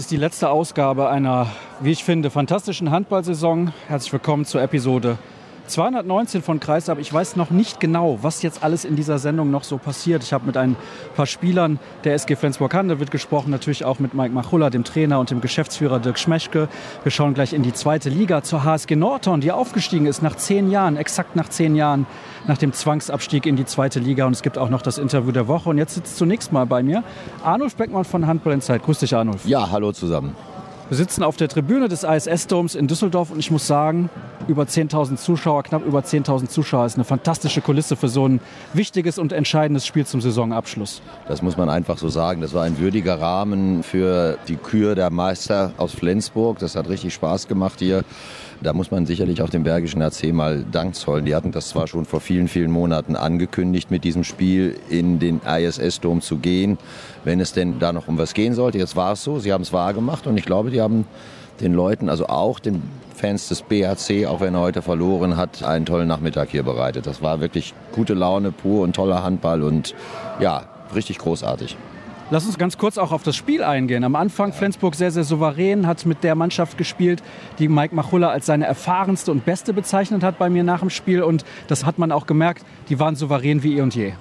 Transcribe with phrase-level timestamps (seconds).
[0.00, 1.48] ist die letzte Ausgabe einer,
[1.80, 3.74] wie ich finde, fantastischen Handballsaison.
[3.86, 5.18] Herzlich willkommen zur Episode
[5.70, 6.98] 219 von Kreisab.
[6.98, 10.22] Ich weiß noch nicht genau, was jetzt alles in dieser Sendung noch so passiert.
[10.22, 10.76] Ich habe mit ein
[11.14, 15.40] paar Spielern der SG Flensburg-Handewitt gesprochen, natürlich auch mit Mike Machulla, dem Trainer und dem
[15.40, 16.68] Geschäftsführer Dirk Schmeschke.
[17.02, 20.70] Wir schauen gleich in die zweite Liga zur HSG Norton, die aufgestiegen ist nach zehn
[20.70, 22.06] Jahren, exakt nach zehn Jahren
[22.46, 24.26] nach dem Zwangsabstieg in die zweite Liga.
[24.26, 25.70] Und es gibt auch noch das Interview der Woche.
[25.70, 27.02] Und jetzt sitzt zunächst mal bei mir
[27.44, 28.82] Arnulf Beckmann von Handball in Zeit.
[28.82, 29.46] Grüß dich, Arnulf.
[29.46, 30.34] Ja, hallo zusammen.
[30.90, 34.10] Wir sitzen auf der Tribüne des ISS-Doms in Düsseldorf und ich muss sagen,
[34.48, 38.40] über 10.000 Zuschauer, knapp über 10.000 Zuschauer ist eine fantastische Kulisse für so ein
[38.72, 41.00] wichtiges und entscheidendes Spiel zum Saisonabschluss.
[41.28, 42.40] Das muss man einfach so sagen.
[42.40, 46.58] Das war ein würdiger Rahmen für die Kür der Meister aus Flensburg.
[46.58, 48.02] Das hat richtig Spaß gemacht hier.
[48.62, 51.24] Da muss man sicherlich auch dem Bergischen AC mal Dank zollen.
[51.24, 55.40] Die hatten das zwar schon vor vielen, vielen Monaten angekündigt, mit diesem Spiel in den
[55.40, 56.76] ISS-Dom zu gehen,
[57.24, 58.76] wenn es denn da noch um was gehen sollte.
[58.76, 61.06] Jetzt war es so, sie haben es wahr gemacht und ich glaube, die haben
[61.62, 62.82] den Leuten, also auch den
[63.14, 67.06] Fans des BAC, auch wenn er heute verloren hat, einen tollen Nachmittag hier bereitet.
[67.06, 69.94] Das war wirklich gute Laune pur und toller Handball und
[70.38, 70.64] ja,
[70.94, 71.76] richtig großartig.
[72.32, 74.04] Lass uns ganz kurz auch auf das Spiel eingehen.
[74.04, 77.24] Am Anfang Flensburg sehr, sehr souverän, hat mit der Mannschaft gespielt,
[77.58, 81.24] die Mike Machulla als seine erfahrenste und beste bezeichnet hat bei mir nach dem Spiel.
[81.24, 84.12] Und das hat man auch gemerkt, die waren souverän wie eh und je.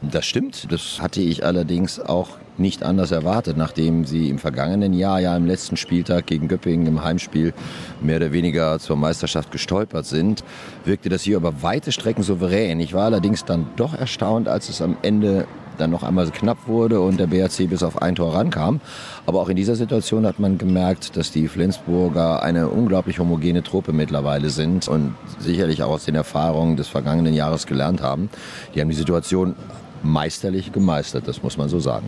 [0.00, 0.72] Das stimmt.
[0.72, 5.44] Das hatte ich allerdings auch nicht anders erwartet, nachdem sie im vergangenen Jahr, ja im
[5.44, 7.52] letzten Spieltag gegen Göppingen im Heimspiel
[8.00, 10.42] mehr oder weniger zur Meisterschaft gestolpert sind,
[10.86, 12.80] wirkte das hier über weite Strecken souverän.
[12.80, 15.46] Ich war allerdings dann doch erstaunt, als es am Ende
[15.78, 18.80] dann noch einmal knapp wurde und der BRC bis auf ein Tor rankam.
[19.26, 23.92] Aber auch in dieser Situation hat man gemerkt, dass die Flensburger eine unglaublich homogene Truppe
[23.92, 28.30] mittlerweile sind und sicherlich auch aus den Erfahrungen des vergangenen Jahres gelernt haben.
[28.74, 29.54] Die haben die Situation
[30.02, 32.06] meisterlich gemeistert, das muss man so sagen.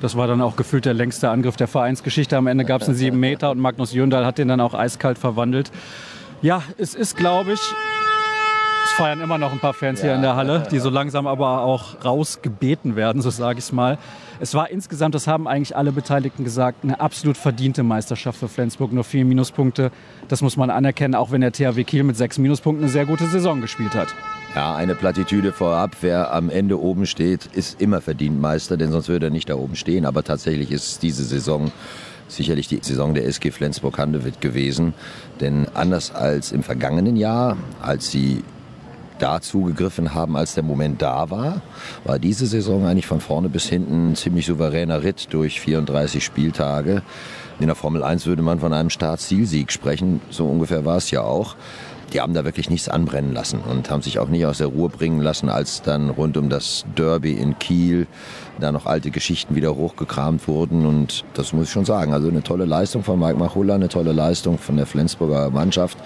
[0.00, 2.36] Das war dann auch gefühlt der längste Angriff der Vereinsgeschichte.
[2.36, 5.18] Am Ende gab es einen sieben Meter und Magnus Jöndal hat den dann auch eiskalt
[5.18, 5.70] verwandelt.
[6.40, 7.60] Ja, es ist, glaube ich,
[8.92, 11.62] feiern immer noch ein paar Fans ja, hier in der Halle, die so langsam aber
[11.62, 13.98] auch rausgebeten werden, so sage ich es mal.
[14.42, 18.92] Es war insgesamt, das haben eigentlich alle Beteiligten gesagt, eine absolut verdiente Meisterschaft für Flensburg.
[18.92, 19.90] Nur vier Minuspunkte,
[20.28, 23.26] das muss man anerkennen, auch wenn der THW Kiel mit sechs Minuspunkten eine sehr gute
[23.26, 24.08] Saison gespielt hat.
[24.54, 25.96] Ja, eine Plattitüde vorab.
[26.00, 29.56] Wer am Ende oben steht, ist immer verdient Meister, denn sonst würde er nicht da
[29.56, 30.06] oben stehen.
[30.06, 31.70] Aber tatsächlich ist diese Saison
[32.26, 34.94] sicherlich die Saison der SG Flensburg-Handewitt gewesen.
[35.40, 38.42] Denn anders als im vergangenen Jahr, als sie
[39.22, 41.62] da zugegriffen haben, als der Moment da war,
[42.04, 47.02] war diese Saison eigentlich von vorne bis hinten ein ziemlich souveräner Ritt durch 34 Spieltage.
[47.60, 51.22] In der Formel 1 würde man von einem Start-Zielsieg sprechen, so ungefähr war es ja
[51.22, 51.56] auch.
[52.12, 54.88] Die haben da wirklich nichts anbrennen lassen und haben sich auch nicht aus der Ruhe
[54.88, 58.08] bringen lassen, als dann rund um das Derby in Kiel
[58.58, 60.86] da noch alte Geschichten wieder hochgekramt wurden.
[60.86, 62.12] Und das muss ich schon sagen.
[62.12, 65.98] Also eine tolle Leistung von Mike Machulla, eine tolle Leistung von der Flensburger Mannschaft.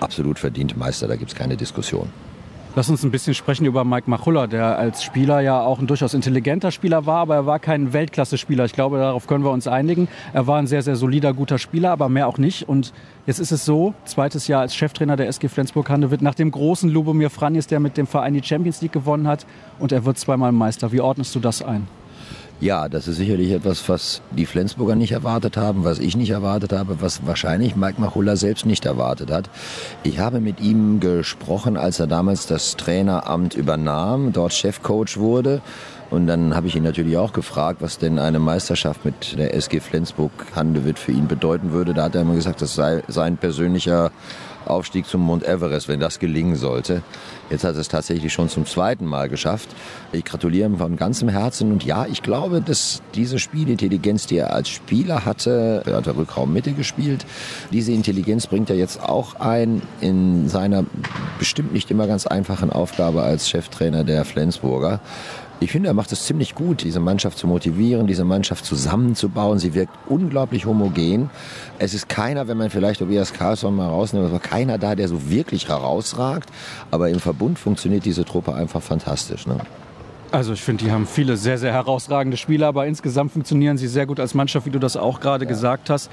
[0.00, 2.10] Absolut verdient Meister, da gibt es keine Diskussion.
[2.76, 6.12] Lass uns ein bisschen sprechen über Mike Machulla, der als Spieler ja auch ein durchaus
[6.12, 8.64] intelligenter Spieler war, aber er war kein Weltklasse-Spieler.
[8.64, 10.08] Ich glaube, darauf können wir uns einigen.
[10.32, 12.68] Er war ein sehr, sehr solider, guter Spieler, aber mehr auch nicht.
[12.68, 12.92] Und
[13.26, 17.30] jetzt ist es so, zweites Jahr als Cheftrainer der SG Flensburg-Handewitt, nach dem großen Lubomir
[17.30, 19.46] Franjes, der mit dem Verein die Champions League gewonnen hat
[19.78, 20.90] und er wird zweimal Meister.
[20.90, 21.86] Wie ordnest du das ein?
[22.60, 26.72] Ja, das ist sicherlich etwas, was die Flensburger nicht erwartet haben, was ich nicht erwartet
[26.72, 29.50] habe, was wahrscheinlich Mike Machulla selbst nicht erwartet hat.
[30.04, 35.62] Ich habe mit ihm gesprochen, als er damals das Traineramt übernahm, dort Chefcoach wurde.
[36.10, 39.80] Und dann habe ich ihn natürlich auch gefragt, was denn eine Meisterschaft mit der SG
[39.80, 41.92] Flensburg-Handewitt für ihn bedeuten würde.
[41.92, 44.12] Da hat er immer gesagt, das sei sein persönlicher
[44.66, 47.02] Aufstieg zum Mount Everest, wenn das gelingen sollte.
[47.50, 49.68] Jetzt hat es tatsächlich schon zum zweiten Mal geschafft.
[50.12, 54.52] Ich gratuliere ihm von ganzem Herzen und ja, ich glaube, dass diese Spielintelligenz, die er
[54.52, 57.26] als Spieler hatte, er hat Rückraum Mitte gespielt,
[57.72, 60.84] diese Intelligenz bringt er jetzt auch ein in seiner
[61.38, 65.00] bestimmt nicht immer ganz einfachen Aufgabe als Cheftrainer der Flensburger.
[65.64, 69.58] Ich finde, er macht es ziemlich gut, diese Mannschaft zu motivieren, diese Mannschaft zusammenzubauen.
[69.58, 71.30] Sie wirkt unglaublich homogen.
[71.78, 75.30] Es ist keiner, wenn man vielleicht Tobias Carlsson mal rausnimmt, aber keiner da, der so
[75.30, 76.50] wirklich herausragt.
[76.90, 79.46] Aber im Verbund funktioniert diese Truppe einfach fantastisch.
[79.46, 79.56] Ne?
[80.32, 84.04] Also ich finde, die haben viele sehr, sehr herausragende Spieler, aber insgesamt funktionieren sie sehr
[84.04, 85.48] gut als Mannschaft, wie du das auch gerade ja.
[85.48, 86.10] gesagt hast.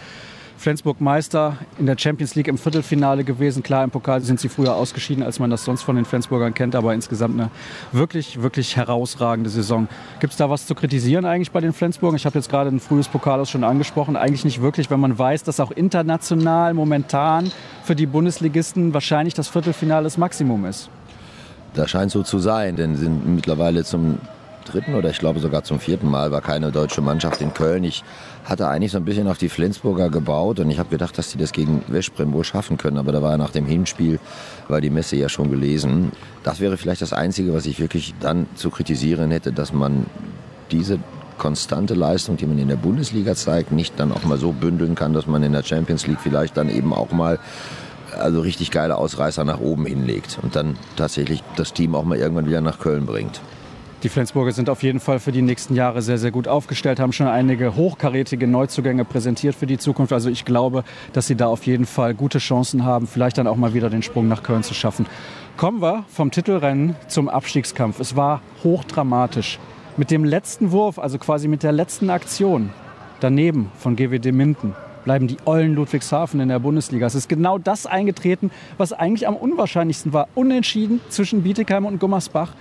[0.61, 3.63] Flensburg Meister in der Champions League im Viertelfinale gewesen.
[3.63, 6.75] Klar, im Pokal sind sie früher ausgeschieden, als man das sonst von den Flensburgern kennt,
[6.75, 7.49] aber insgesamt eine
[7.91, 9.87] wirklich, wirklich herausragende Saison.
[10.19, 12.15] Gibt es da was zu kritisieren eigentlich bei den Flensburgern?
[12.15, 14.15] Ich habe jetzt gerade ein frühes Pokal aus schon angesprochen.
[14.15, 17.51] Eigentlich nicht wirklich, wenn man weiß, dass auch international momentan
[17.83, 20.91] für die Bundesligisten wahrscheinlich das Viertelfinale das Maximum ist.
[21.73, 24.19] Das scheint so zu sein, denn sind mittlerweile zum
[24.65, 27.83] dritten oder ich glaube sogar zum vierten Mal war keine deutsche Mannschaft in Köln.
[27.83, 28.03] Ich
[28.43, 31.37] hatte eigentlich so ein bisschen auf die Flensburger gebaut und ich habe gedacht, dass die
[31.37, 32.97] das gegen Westbrem wohl schaffen können.
[32.97, 34.19] Aber da war ja nach dem Hinspiel,
[34.67, 36.11] war die Messe ja schon gelesen.
[36.43, 40.07] Das wäre vielleicht das Einzige, was ich wirklich dann zu kritisieren hätte, dass man
[40.71, 40.99] diese
[41.37, 45.13] konstante Leistung, die man in der Bundesliga zeigt, nicht dann auch mal so bündeln kann,
[45.13, 47.39] dass man in der Champions League vielleicht dann eben auch mal
[48.19, 52.45] also richtig geile Ausreißer nach oben hinlegt und dann tatsächlich das Team auch mal irgendwann
[52.45, 53.41] wieder nach Köln bringt.
[54.03, 57.13] Die Flensburger sind auf jeden Fall für die nächsten Jahre sehr, sehr gut aufgestellt, haben
[57.13, 60.11] schon einige hochkarätige Neuzugänge präsentiert für die Zukunft.
[60.11, 60.83] Also ich glaube,
[61.13, 64.01] dass sie da auf jeden Fall gute Chancen haben, vielleicht dann auch mal wieder den
[64.01, 65.05] Sprung nach Köln zu schaffen.
[65.55, 67.99] Kommen wir vom Titelrennen zum Abstiegskampf.
[67.99, 69.59] Es war hochdramatisch.
[69.97, 72.71] Mit dem letzten Wurf, also quasi mit der letzten Aktion
[73.19, 77.05] daneben von GWD Minden, bleiben die Eulen Ludwigshafen in der Bundesliga.
[77.05, 78.49] Es ist genau das eingetreten,
[78.79, 80.27] was eigentlich am unwahrscheinlichsten war.
[80.33, 82.53] Unentschieden zwischen Bietigheim und Gummersbach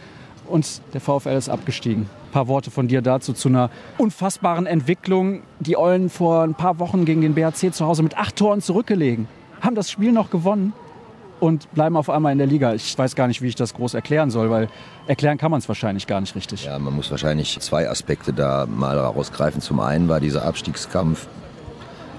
[0.51, 2.03] und der VfL ist abgestiegen.
[2.29, 5.43] Ein paar Worte von dir dazu zu einer unfassbaren Entwicklung.
[5.61, 9.29] Die Eulen vor ein paar Wochen gegen den BHC zu Hause mit acht Toren zurückgelegen,
[9.61, 10.73] haben das Spiel noch gewonnen
[11.41, 12.75] und bleiben auf einmal in der Liga.
[12.75, 14.69] Ich weiß gar nicht, wie ich das groß erklären soll, weil
[15.07, 16.65] erklären kann man es wahrscheinlich gar nicht richtig.
[16.65, 19.61] Ja, man muss wahrscheinlich zwei Aspekte da mal rausgreifen.
[19.61, 21.27] Zum einen war dieser Abstiegskampf,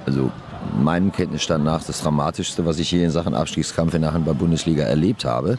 [0.06, 0.31] also
[0.81, 5.25] meinem Kenntnisstand nach das Dramatischste, was ich hier in Sachen Abstiegskampf in der Handball-Bundesliga erlebt
[5.25, 5.57] habe.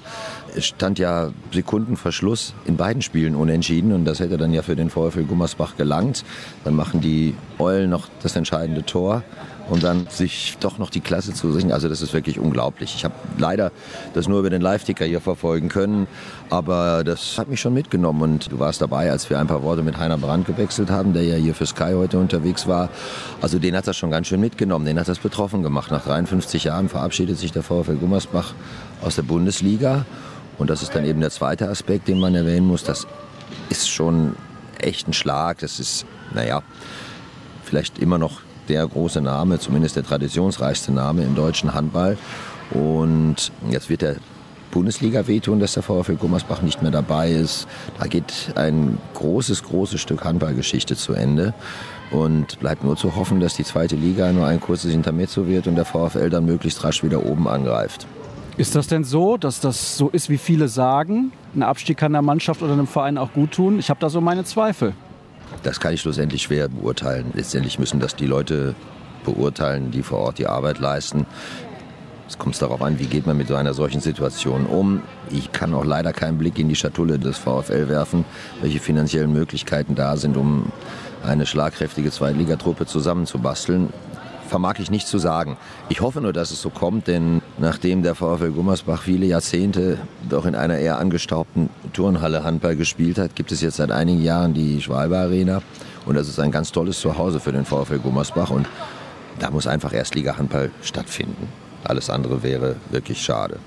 [0.55, 4.91] Es stand ja Sekundenverschluss in beiden Spielen unentschieden und das hätte dann ja für den
[4.91, 6.25] VfL Gummersbach gelangt.
[6.65, 9.23] Dann machen die Eulen noch das entscheidende Tor
[9.71, 11.73] und dann sich doch noch die Klasse zu sichern.
[11.73, 12.95] Also das ist wirklich unglaublich.
[12.95, 13.73] Ich habe leider
[14.13, 16.07] das nur über den Live-Ticker hier verfolgen können,
[16.51, 19.83] aber das hat mich schon mitgenommen und du warst dabei, als wir ein paar Worte
[19.83, 22.91] mit Heiner Brandt gewechselt haben, der ja hier für Sky heute unterwegs war.
[23.41, 25.91] Also den hat das schon ganz schön mitgenommen, den hat das betroffen gemacht.
[25.91, 28.53] Nach 53 Jahren verabschiedet sich der VfL Gummersbach
[29.01, 30.05] aus der Bundesliga
[30.63, 32.85] und das ist dann eben der zweite Aspekt, den man erwähnen muss.
[32.85, 33.09] Das
[33.69, 34.37] ist schon
[34.81, 35.59] echt ein Schlag.
[35.59, 36.63] Das ist, naja,
[37.65, 42.17] vielleicht immer noch der große Name, zumindest der traditionsreichste Name im deutschen Handball.
[42.71, 44.17] Und jetzt wird der
[44.71, 47.67] Bundesliga wehtun, dass der VfL Gummersbach nicht mehr dabei ist.
[47.99, 51.55] Da geht ein großes, großes Stück Handballgeschichte zu Ende.
[52.13, 55.75] Und bleibt nur zu hoffen, dass die zweite Liga nur ein kurzes Intermezzo wird und
[55.75, 58.07] der VfL dann möglichst rasch wieder oben angreift.
[58.59, 61.33] Ist das denn so, dass das so ist, wie viele sagen?
[61.55, 63.79] Ein Abstieg kann der Mannschaft oder einem Verein auch gut tun?
[63.79, 64.93] Ich habe da so meine Zweifel.
[65.63, 67.33] Das kann ich schlussendlich schwer beurteilen.
[67.35, 68.75] Letztendlich müssen das die Leute
[69.25, 71.27] beurteilen, die vor Ort die Arbeit leisten.
[72.29, 75.03] Es kommt darauf an, wie geht man mit so einer solchen Situation um.
[75.31, 78.25] Ich kann auch leider keinen Blick in die Schatulle des VfL werfen,
[78.61, 80.73] welche finanziellen Möglichkeiten da sind, um
[81.25, 83.93] eine schlagkräftige Zweitligatruppe zusammenzubasteln
[84.53, 85.57] vermag ich nicht zu sagen.
[85.89, 90.47] Ich hoffe nur, dass es so kommt, denn nachdem der VfL Gummersbach viele Jahrzehnte doch
[90.47, 94.81] in einer eher angestaubten Turnhalle Handball gespielt hat, gibt es jetzt seit einigen Jahren die
[94.81, 95.63] Schwalbe Arena
[96.07, 98.67] und das ist ein ganz tolles Zuhause für den VfL Gummersbach und
[99.39, 101.49] da muss einfach Erstliga-Handball stattfinden.
[101.85, 103.59] Alles andere wäre wirklich schade.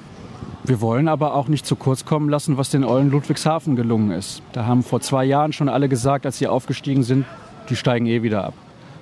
[0.64, 4.42] Wir wollen aber auch nicht zu kurz kommen lassen, was den Eulen Ludwigshafen gelungen ist.
[4.54, 7.26] Da haben vor zwei Jahren schon alle gesagt, als sie aufgestiegen sind,
[7.70, 8.54] die steigen eh wieder ab.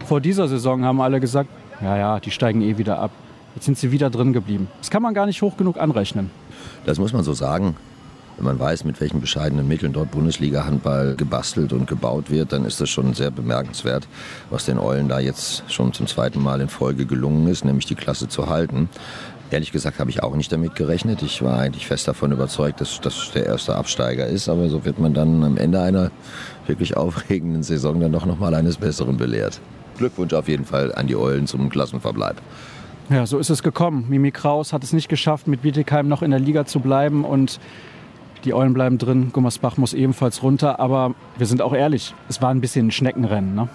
[0.06, 1.50] Vor dieser Saison haben alle gesagt,
[1.81, 3.12] ja, ja, die steigen eh wieder ab.
[3.55, 4.67] Jetzt sind sie wieder drin geblieben.
[4.79, 6.31] Das kann man gar nicht hoch genug anrechnen.
[6.85, 7.75] Das muss man so sagen.
[8.38, 12.81] Wenn man weiß, mit welchen bescheidenen Mitteln dort Bundesliga-Handball gebastelt und gebaut wird, dann ist
[12.81, 14.07] das schon sehr bemerkenswert,
[14.50, 17.94] was den Eulen da jetzt schon zum zweiten Mal in Folge gelungen ist, nämlich die
[17.94, 18.89] Klasse zu halten.
[19.51, 21.21] Ehrlich gesagt habe ich auch nicht damit gerechnet.
[21.21, 24.49] Ich war eigentlich fest davon überzeugt, dass das der erste Absteiger ist.
[24.49, 26.09] Aber so wird man dann am Ende einer
[26.66, 29.61] wirklich aufregenden Saison dann doch noch mal eines Besseren belehrt.
[29.99, 32.42] Glückwunsch auf jeden Fall an die Eulen zum Klassenverbleib.
[33.13, 34.05] Ja, so ist es gekommen.
[34.09, 37.59] Mimi Kraus hat es nicht geschafft, mit Bietigheim noch in der Liga zu bleiben und
[38.43, 39.29] die Eulen bleiben drin.
[39.31, 40.79] Gummersbach muss ebenfalls runter.
[40.79, 43.53] Aber wir sind auch ehrlich, es war ein bisschen ein Schneckenrennen.
[43.53, 43.69] Ne?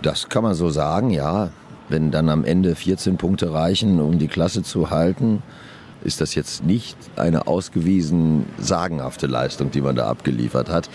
[0.00, 1.50] Das kann man so sagen, ja.
[1.90, 5.42] Wenn dann am Ende 14 Punkte reichen, um die Klasse zu halten,
[6.02, 10.88] ist das jetzt nicht eine ausgewiesen sagenhafte Leistung, die man da abgeliefert hat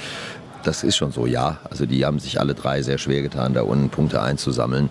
[0.63, 1.59] das ist schon so, ja.
[1.69, 4.89] Also die haben sich alle drei sehr schwer getan, da unten Punkte einzusammeln.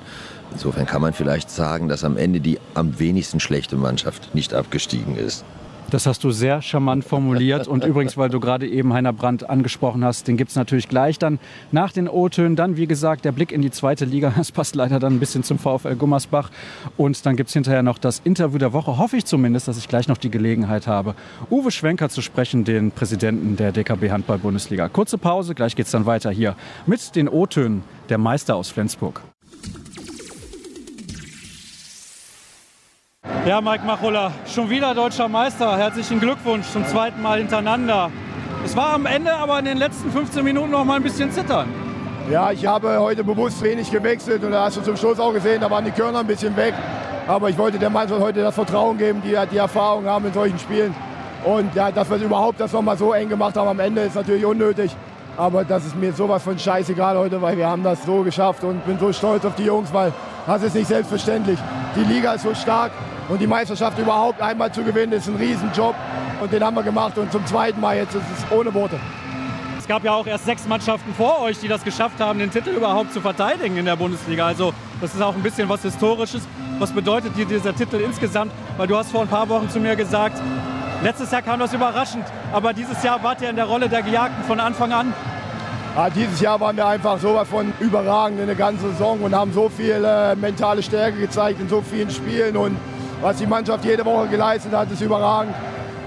[0.52, 5.16] Insofern kann man vielleicht sagen, dass am Ende die am wenigsten schlechte Mannschaft nicht abgestiegen
[5.16, 5.44] ist.
[5.90, 7.66] Das hast du sehr charmant formuliert.
[7.66, 11.18] Und übrigens, weil du gerade eben Heiner Brandt angesprochen hast, den gibt es natürlich gleich
[11.18, 11.40] dann
[11.72, 12.54] nach den O-Tönen.
[12.54, 14.32] Dann, wie gesagt, der Blick in die zweite Liga.
[14.40, 16.50] Das passt leider dann ein bisschen zum VfL Gummersbach.
[16.96, 18.96] Und dann gibt es hinterher noch das Interview der Woche.
[18.96, 21.14] Hoffe ich zumindest, dass ich gleich noch die Gelegenheit habe,
[21.50, 24.88] Uwe Schwenker zu sprechen, den Präsidenten der DKB Handball-Bundesliga.
[24.88, 29.20] Kurze Pause, gleich geht es dann weiter hier mit den O-Tönen der Meister aus Flensburg.
[33.46, 35.76] Ja, Mike Machulla, schon wieder deutscher Meister.
[35.78, 38.10] Herzlichen Glückwunsch zum zweiten Mal hintereinander.
[38.64, 41.66] Es war am Ende aber in den letzten 15 Minuten noch mal ein bisschen zittern.
[42.30, 45.62] Ja, ich habe heute bewusst wenig gewechselt und da hast du zum Schluss auch gesehen,
[45.62, 46.74] da waren die Körner ein bisschen weg.
[47.26, 50.58] Aber ich wollte der Mannschaft heute das Vertrauen geben, die die Erfahrung haben in solchen
[50.58, 50.94] Spielen.
[51.44, 54.44] Und ja, dass wir überhaupt das nochmal so eng gemacht haben am Ende ist natürlich
[54.44, 54.94] unnötig.
[55.36, 58.84] Aber das ist mir sowas von scheißegal heute, weil wir haben das so geschafft und
[58.84, 60.12] bin so stolz auf die Jungs, weil
[60.46, 61.58] das ist nicht selbstverständlich.
[61.96, 62.92] Die Liga ist so stark
[63.30, 65.94] und die Meisterschaft überhaupt einmal zu gewinnen, ist ein Riesenjob.
[66.40, 68.98] Und den haben wir gemacht und zum zweiten Mal jetzt ist es ohne Worte.
[69.78, 72.70] Es gab ja auch erst sechs Mannschaften vor euch, die das geschafft haben, den Titel
[72.70, 74.46] überhaupt zu verteidigen in der Bundesliga.
[74.46, 76.42] Also das ist auch ein bisschen was Historisches.
[76.78, 78.52] Was bedeutet dir dieser Titel insgesamt?
[78.76, 80.40] Weil du hast vor ein paar Wochen zu mir gesagt,
[81.02, 84.42] letztes Jahr kam das überraschend, aber dieses Jahr wart ihr in der Rolle der Gejagten
[84.44, 85.12] von Anfang an.
[85.94, 89.52] Ja, dieses Jahr waren wir einfach sowas von überragend in der ganzen Saison und haben
[89.52, 92.56] so viel äh, mentale Stärke gezeigt in so vielen Spielen.
[92.56, 92.76] Und
[93.20, 95.54] was die Mannschaft jede Woche geleistet hat, ist überragend.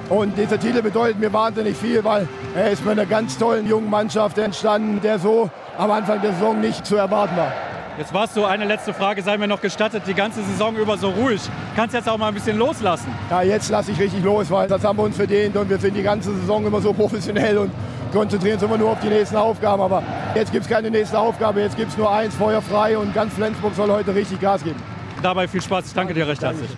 [0.09, 3.89] Und dieser Titel bedeutet mir wahnsinnig viel, weil er ist mit einer ganz tollen jungen
[3.89, 7.51] Mannschaft entstanden, der so am Anfang der Saison nicht zu erwarten war.
[7.97, 11.09] Jetzt warst du, eine letzte Frage sei mir noch gestattet, die ganze Saison über so
[11.09, 11.41] ruhig.
[11.75, 13.13] Kannst jetzt auch mal ein bisschen loslassen?
[13.29, 15.95] Ja, jetzt lasse ich richtig los, weil das haben wir uns verdient und wir sind
[15.95, 17.71] die ganze Saison immer so professionell und
[18.11, 19.81] konzentrieren uns immer nur auf die nächsten Aufgaben.
[19.83, 20.01] Aber
[20.33, 23.33] jetzt gibt es keine nächste Aufgabe, jetzt gibt es nur eins, Feuer frei und ganz
[23.35, 24.81] Flensburg soll heute richtig Gas geben.
[25.21, 26.69] Dabei viel Spaß, ich danke dir recht herzlich.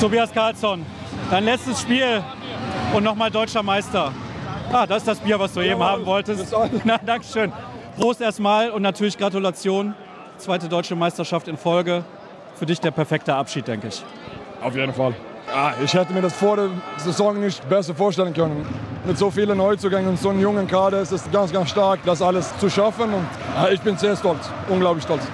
[0.00, 0.86] Tobias Karlsson,
[1.30, 2.22] dein letztes Spiel
[2.94, 4.12] und nochmal deutscher Meister.
[4.72, 6.54] Ah, das ist das Bier, was du eben haben wolltest.
[6.84, 7.52] Na, Dankeschön.
[7.98, 9.94] Prost erstmal und natürlich Gratulation.
[10.38, 12.02] Zweite deutsche Meisterschaft in Folge.
[12.54, 14.02] Für dich der perfekte Abschied, denke ich.
[14.62, 15.12] Auf jeden Fall.
[15.54, 18.66] Ja, ich hätte mir das vor der Saison nicht besser vorstellen können.
[19.04, 22.22] Mit so vielen Neuzugängen und so einem jungen Kader ist es ganz, ganz stark, das
[22.22, 23.12] alles zu schaffen.
[23.12, 25.24] Und ja, ich bin sehr stolz, unglaublich stolz.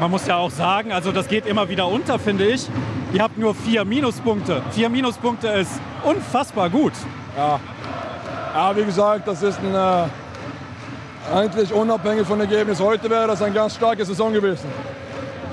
[0.00, 2.66] Man muss ja auch sagen, also das geht immer wieder unter, finde ich.
[3.12, 4.62] Ihr habt nur vier Minuspunkte.
[4.72, 6.92] Vier Minuspunkte ist unfassbar gut.
[7.36, 7.60] Ja,
[8.54, 12.80] ja wie gesagt, das ist ein, äh, eigentlich unabhängig von Ergebnis.
[12.80, 14.68] Heute wäre das eine ganz starke Saison gewesen.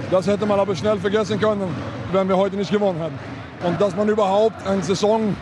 [0.10, 1.74] Das hätte man aber schnell vergessen können,
[2.12, 3.20] wenn wir heute nicht gewonnen hätten.
[3.66, 5.36] Und dass man überhaupt eine Saison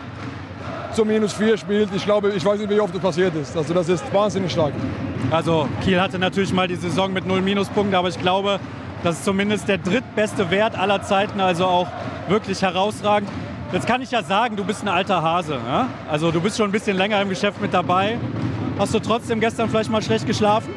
[0.92, 3.56] zu minus vier spielt, ich glaube, ich weiß nicht, wie oft das passiert ist.
[3.56, 4.74] Also das ist wahnsinnig stark.
[5.30, 8.60] Also Kiel hatte natürlich mal die Saison mit null Minuspunkten, aber ich glaube,
[9.02, 11.88] das ist zumindest der drittbeste Wert aller Zeiten, also auch
[12.28, 13.28] wirklich herausragend.
[13.72, 15.58] Jetzt kann ich ja sagen, du bist ein alter Hase.
[15.66, 15.88] Ja?
[16.10, 18.18] Also du bist schon ein bisschen länger im Geschäft mit dabei.
[18.78, 20.74] Hast du trotzdem gestern vielleicht mal schlecht geschlafen?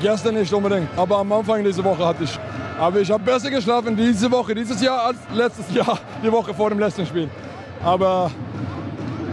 [0.00, 2.38] Gestern nicht unbedingt, aber am Anfang dieser Woche hatte ich.
[2.78, 6.70] Aber ich habe besser geschlafen diese Woche, dieses Jahr als letztes Jahr, die Woche vor
[6.70, 7.28] dem letzten Spiel.
[7.84, 8.30] Aber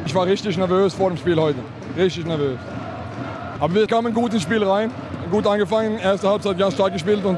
[0.06, 1.60] ich war richtig nervös vor dem Spiel heute.
[1.96, 2.58] Richtig nervös.
[3.60, 4.90] Aber wir kamen gut ins Spiel rein,
[5.30, 7.38] gut angefangen, erste Halbzeit ganz stark gespielt und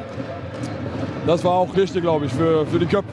[1.27, 3.10] das war auch richtig, glaube ich, für, für die Köpfe.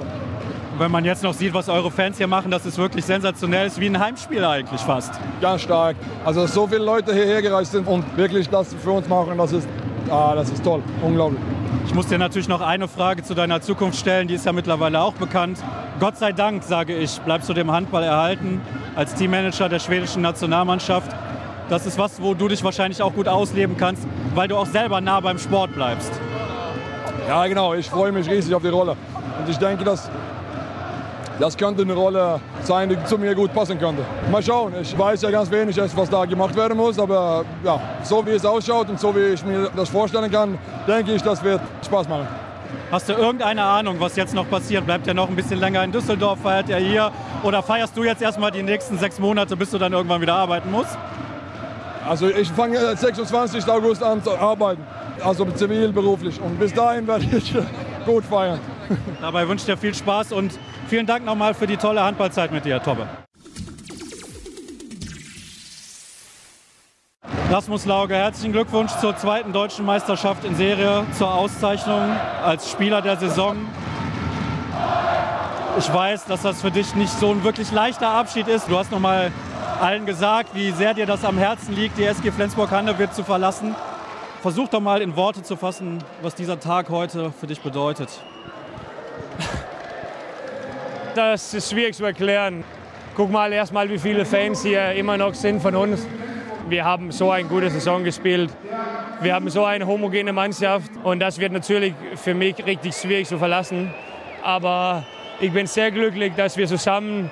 [0.78, 3.66] Wenn man jetzt noch sieht, was eure Fans hier machen, das ist wirklich sensationell.
[3.66, 5.12] ist wie ein Heimspiel eigentlich fast.
[5.40, 5.97] Ganz stark.
[6.25, 9.52] Also, dass so viele Leute hierher gereist sind und wirklich das für uns machen, das
[9.52, 9.68] ist,
[10.11, 10.83] ah, das ist toll.
[11.02, 11.40] Unglaublich.
[11.87, 15.00] Ich muss dir natürlich noch eine Frage zu deiner Zukunft stellen, die ist ja mittlerweile
[15.00, 15.59] auch bekannt.
[16.00, 18.61] Gott sei Dank, sage ich, bleibst du dem Handball erhalten
[18.97, 21.11] als Teammanager der schwedischen Nationalmannschaft.
[21.68, 25.00] Das ist was, wo du dich wahrscheinlich auch gut ausleben kannst, weil du auch selber
[25.00, 26.12] nah beim Sport bleibst.
[27.28, 27.75] Ja, genau.
[27.75, 28.97] Ich freue mich riesig auf die Rolle.
[29.38, 30.11] Und ich denke, dass
[31.38, 34.02] das könnte eine Rolle sein, die zu mir gut passen könnte.
[34.31, 34.73] Mal schauen.
[34.81, 36.99] Ich weiß ja ganz wenig, was da gemacht werden muss.
[36.99, 41.12] Aber ja, so wie es ausschaut und so wie ich mir das vorstellen kann, denke
[41.12, 42.28] ich, das wird Spaß machen.
[42.90, 44.85] Hast du irgendeine Ahnung, was jetzt noch passiert?
[44.85, 46.38] Bleibt er noch ein bisschen länger in Düsseldorf?
[46.40, 47.11] Feiert er hier?
[47.43, 50.71] Oder feierst du jetzt erstmal die nächsten sechs Monate, bis du dann irgendwann wieder arbeiten
[50.71, 50.97] musst?
[52.06, 53.66] Also ich fange 26.
[53.68, 54.82] August an zu arbeiten
[55.23, 56.40] also zivilberuflich.
[56.40, 57.54] Und bis dahin werde ich
[58.06, 58.61] gut feiern.
[59.20, 60.58] Dabei wünsche ich dir viel Spaß und
[60.88, 63.06] vielen Dank nochmal für die tolle Handballzeit mit dir, Tobbe.
[67.50, 72.11] Rasmus Lauge, herzlichen Glückwunsch zur zweiten deutschen Meisterschaft in Serie, zur Auszeichnung
[72.44, 73.56] als Spieler der Saison.
[75.78, 78.68] Ich weiß, dass das für dich nicht so ein wirklich leichter Abschied ist.
[78.68, 79.30] Du hast nochmal
[79.81, 83.75] allen gesagt, wie sehr dir das am Herzen liegt, die SG Flensburg-Handewitt zu verlassen.
[84.43, 88.09] Versuch doch mal in Worte zu fassen, was dieser Tag heute für dich bedeutet.
[91.14, 92.64] Das ist schwierig zu erklären.
[93.14, 96.07] Guck mal erstmal, wie viele Fans hier immer noch sind von uns.
[96.69, 98.50] Wir haben so eine gute Saison gespielt.
[99.21, 103.38] Wir haben so eine homogene Mannschaft und das wird natürlich für mich richtig schwierig zu
[103.38, 103.95] verlassen.
[104.43, 105.04] Aber
[105.40, 107.31] ich bin sehr glücklich, dass wir zusammen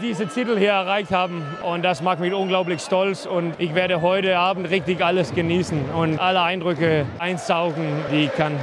[0.00, 1.42] diese Titel hier erreicht haben.
[1.62, 3.26] Und das macht mich unglaublich stolz.
[3.26, 8.58] Und ich werde heute Abend richtig alles genießen und alle Eindrücke einsaugen, die ich kann.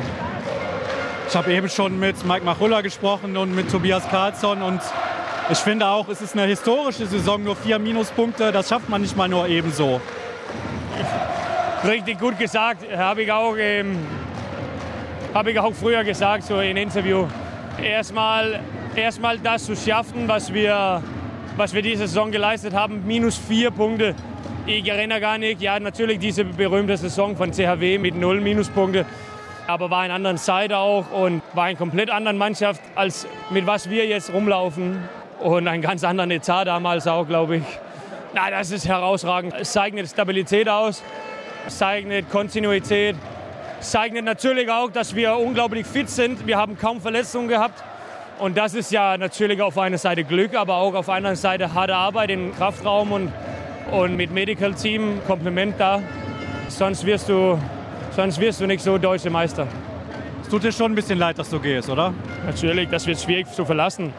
[1.27, 4.81] Ich habe eben schon mit Mike Machulla gesprochen und mit Tobias Karlsson und
[5.51, 9.17] Ich finde auch, es ist eine historische Saison, nur vier Minuspunkte, das schafft man nicht
[9.17, 9.99] mal nur ebenso.
[11.85, 13.97] Richtig gut gesagt, habe ich auch, ähm,
[15.33, 17.27] habe ich auch früher gesagt, so in Interview.
[17.83, 18.61] Erstmal,
[18.95, 21.03] erstmal das zu schaffen, was wir,
[21.61, 24.15] was wir diese Saison geleistet haben, minus vier Punkte.
[24.65, 29.05] Ich erinnere gar nicht, ja natürlich diese berühmte Saison von CHW mit null Minuspunkte,
[29.67, 33.91] aber war in anderen Zeit auch und war in komplett anderen Mannschaft, als mit was
[33.91, 35.07] wir jetzt rumlaufen
[35.39, 37.63] und einen ganz anderen Etat damals auch, glaube ich.
[38.33, 39.53] Na, das ist herausragend.
[39.59, 41.03] Es zeichnet Stabilität aus,
[41.67, 43.15] es zeichnet Kontinuität,
[43.79, 46.47] es zeichnet natürlich auch, dass wir unglaublich fit sind.
[46.47, 47.83] Wir haben kaum Verletzungen gehabt.
[48.41, 51.95] Und das ist ja natürlich auf einer Seite Glück, aber auch auf einer Seite harte
[51.95, 53.31] Arbeit im Kraftraum und,
[53.91, 56.01] und mit Medical Team, Kompliment da.
[56.67, 57.59] Sonst wirst, du,
[58.15, 59.67] sonst wirst du nicht so deutsche Meister.
[60.41, 62.15] Es tut dir schon ein bisschen leid, dass du gehst, oder?
[62.43, 64.11] Natürlich, das wird schwierig zu verlassen.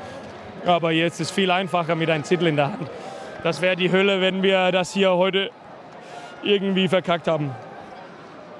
[0.64, 2.88] Aber jetzt ist es viel einfacher mit einem Titel in der Hand.
[3.42, 5.50] Das wäre die Hölle, wenn wir das hier heute
[6.44, 7.50] irgendwie verkackt haben.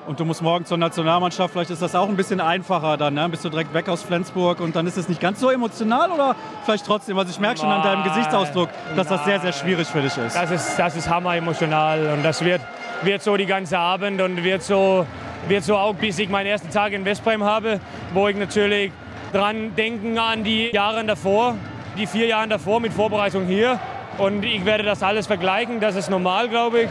[0.05, 3.29] Und du musst morgen zur Nationalmannschaft, vielleicht ist das auch ein bisschen einfacher dann, ne?
[3.29, 6.35] Bist du direkt weg aus Flensburg und dann ist es nicht ganz so emotional oder
[6.65, 7.17] vielleicht trotzdem?
[7.17, 10.35] Also ich merke schon an deinem Gesichtsausdruck, dass das sehr, sehr schwierig für dich ist.
[10.35, 12.61] Das ist, das ist hammer emotional und das wird,
[13.03, 15.07] wird so die ganze Abend und wird so,
[15.47, 17.79] wird so auch, bis ich meinen ersten Tag in Westbrem habe,
[18.13, 18.91] wo ich natürlich
[19.33, 21.55] dran denken an die Jahre davor,
[21.97, 23.79] die vier Jahre davor mit Vorbereitung hier
[24.19, 26.89] und ich werde das alles vergleichen, das ist normal, glaube ich.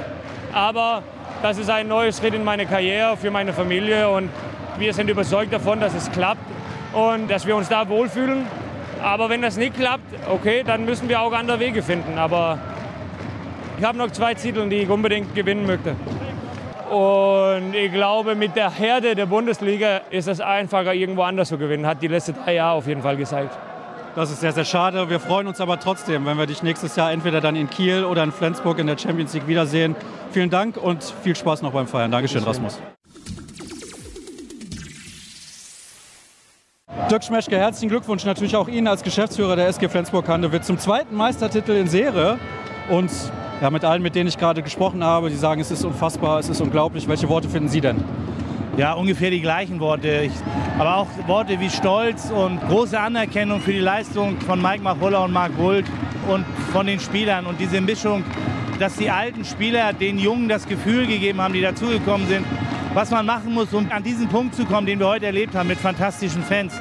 [0.54, 1.04] Aber
[1.42, 4.30] das ist ein neuer Schritt in meine Karriere, für meine Familie und
[4.78, 6.42] wir sind überzeugt davon, dass es klappt
[6.94, 8.46] und dass wir uns da wohlfühlen.
[9.04, 12.18] Aber wenn das nicht klappt, okay, dann müssen wir auch andere Wege finden.
[12.18, 12.60] Aber
[13.80, 15.96] ich habe noch zwei Titel, die ich unbedingt gewinnen möchte.
[16.92, 21.88] Und ich glaube, mit der Herde der Bundesliga ist es einfacher, irgendwo anders zu gewinnen.
[21.88, 23.58] Hat die letzten drei Jahre auf jeden Fall gezeigt.
[24.14, 25.10] Das ist sehr, sehr schade.
[25.10, 28.24] Wir freuen uns aber trotzdem, wenn wir dich nächstes Jahr entweder dann in Kiel oder
[28.24, 29.96] in Flensburg in der Champions League wiedersehen.
[30.32, 32.12] Vielen Dank und viel Spaß noch beim Feiern.
[32.12, 32.78] Dankeschön, Rasmus.
[37.10, 41.72] Dirk Schmeschke, herzlichen Glückwunsch natürlich auch Ihnen als Geschäftsführer der SG Flensburg-Handewitt zum zweiten Meistertitel
[41.72, 42.38] in Serie.
[42.90, 43.12] Und
[43.62, 46.50] ja, mit allen, mit denen ich gerade gesprochen habe, die sagen, es ist unfassbar, es
[46.50, 47.08] ist unglaublich.
[47.08, 48.04] Welche Worte finden Sie denn?
[48.78, 50.22] Ja, ungefähr die gleichen Worte.
[50.24, 50.32] Ich,
[50.80, 55.34] aber auch Worte wie Stolz und große Anerkennung für die Leistung von Mike Machulla und
[55.34, 55.86] Marc Wult
[56.30, 57.46] und von den Spielern.
[57.46, 58.24] Und diese Mischung,
[58.80, 62.46] dass die alten Spieler den Jungen das Gefühl gegeben haben, die dazugekommen sind,
[62.94, 65.68] was man machen muss, um an diesen Punkt zu kommen, den wir heute erlebt haben
[65.68, 66.74] mit fantastischen Fans.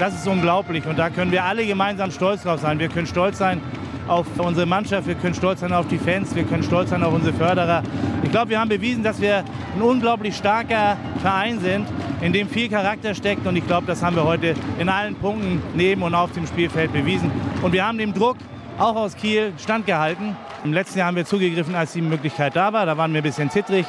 [0.00, 2.80] Das ist unglaublich und da können wir alle gemeinsam stolz drauf sein.
[2.80, 3.60] Wir können stolz sein
[4.08, 7.12] auf unsere Mannschaft, wir können stolz sein auf die Fans, wir können stolz sein auf
[7.12, 7.82] unsere Förderer.
[8.22, 11.86] Ich glaube, wir haben bewiesen, dass wir ein unglaublich starker Verein sind,
[12.20, 15.62] in dem viel Charakter steckt und ich glaube, das haben wir heute in allen Punkten
[15.74, 17.30] neben und auf dem Spielfeld bewiesen.
[17.62, 18.36] Und wir haben dem Druck
[18.78, 20.36] auch aus Kiel standgehalten.
[20.64, 22.86] Im letzten Jahr haben wir zugegriffen, als die Möglichkeit da war.
[22.86, 23.86] Da waren wir ein bisschen zittrig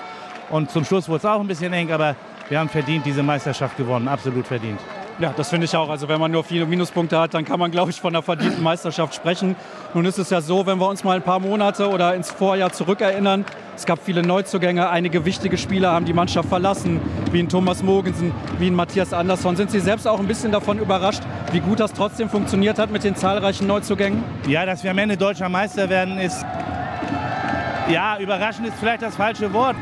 [0.50, 2.16] und zum Schluss wurde es auch ein bisschen eng, aber
[2.50, 4.80] wir haben verdient diese Meisterschaft gewonnen, absolut verdient.
[5.20, 5.90] Ja, das finde ich auch.
[5.90, 8.62] Also wenn man nur viele Minuspunkte hat, dann kann man, glaube ich, von einer verdienten
[8.62, 9.56] Meisterschaft sprechen.
[9.96, 12.72] Nun ist es ja so, wenn wir uns mal ein paar Monate oder ins Vorjahr
[12.72, 13.44] zurückerinnern,
[13.76, 17.00] es gab viele Neuzugänge, einige wichtige Spieler haben die Mannschaft verlassen,
[17.32, 19.56] wie ein Thomas Mogensen, wie ein Matthias Andersson.
[19.56, 23.04] Sind Sie selbst auch ein bisschen davon überrascht, wie gut das trotzdem funktioniert hat mit
[23.04, 24.24] den zahlreichen Neuzugängen?
[24.48, 26.46] Ja, dass wir am Ende deutscher Meister werden, ist,
[27.90, 29.76] ja, überraschend ist vielleicht das falsche Wort.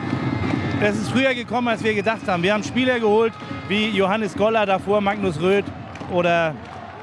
[0.82, 2.44] Es ist früher gekommen, als wir gedacht haben.
[2.44, 3.34] Wir haben Spieler geholt,
[3.68, 5.66] wie Johannes Goller davor, Magnus Röth
[6.12, 6.54] oder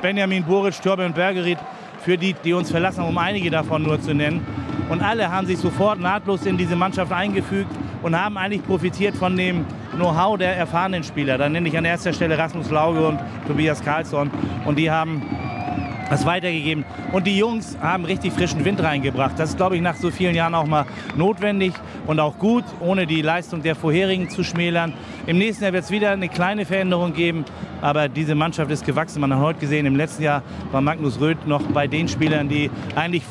[0.00, 1.58] Benjamin Buric, Torbjörn Bergerit,
[2.04, 4.44] für die, die uns verlassen haben, um einige davon nur zu nennen.
[4.88, 7.70] Und alle haben sich sofort nahtlos in diese Mannschaft eingefügt
[8.02, 11.38] und haben eigentlich profitiert von dem Know-how der erfahrenen Spieler.
[11.38, 14.30] Da nenne ich an erster Stelle Rasmus Lauge und Tobias Karlsson.
[14.64, 15.22] Und die haben
[16.12, 16.84] das weitergegeben.
[17.12, 19.38] Und die Jungs haben richtig frischen Wind reingebracht.
[19.38, 20.84] Das ist, glaube ich, nach so vielen Jahren auch mal
[21.16, 21.72] notwendig
[22.06, 24.92] und auch gut, ohne die Leistung der vorherigen zu schmälern.
[25.26, 27.46] Im nächsten Jahr wird es wieder eine kleine Veränderung geben,
[27.80, 29.20] aber diese Mannschaft ist gewachsen.
[29.20, 32.70] Man hat heute gesehen, im letzten Jahr war Magnus Röth noch bei den Spielern, die
[32.94, 33.22] eigentlich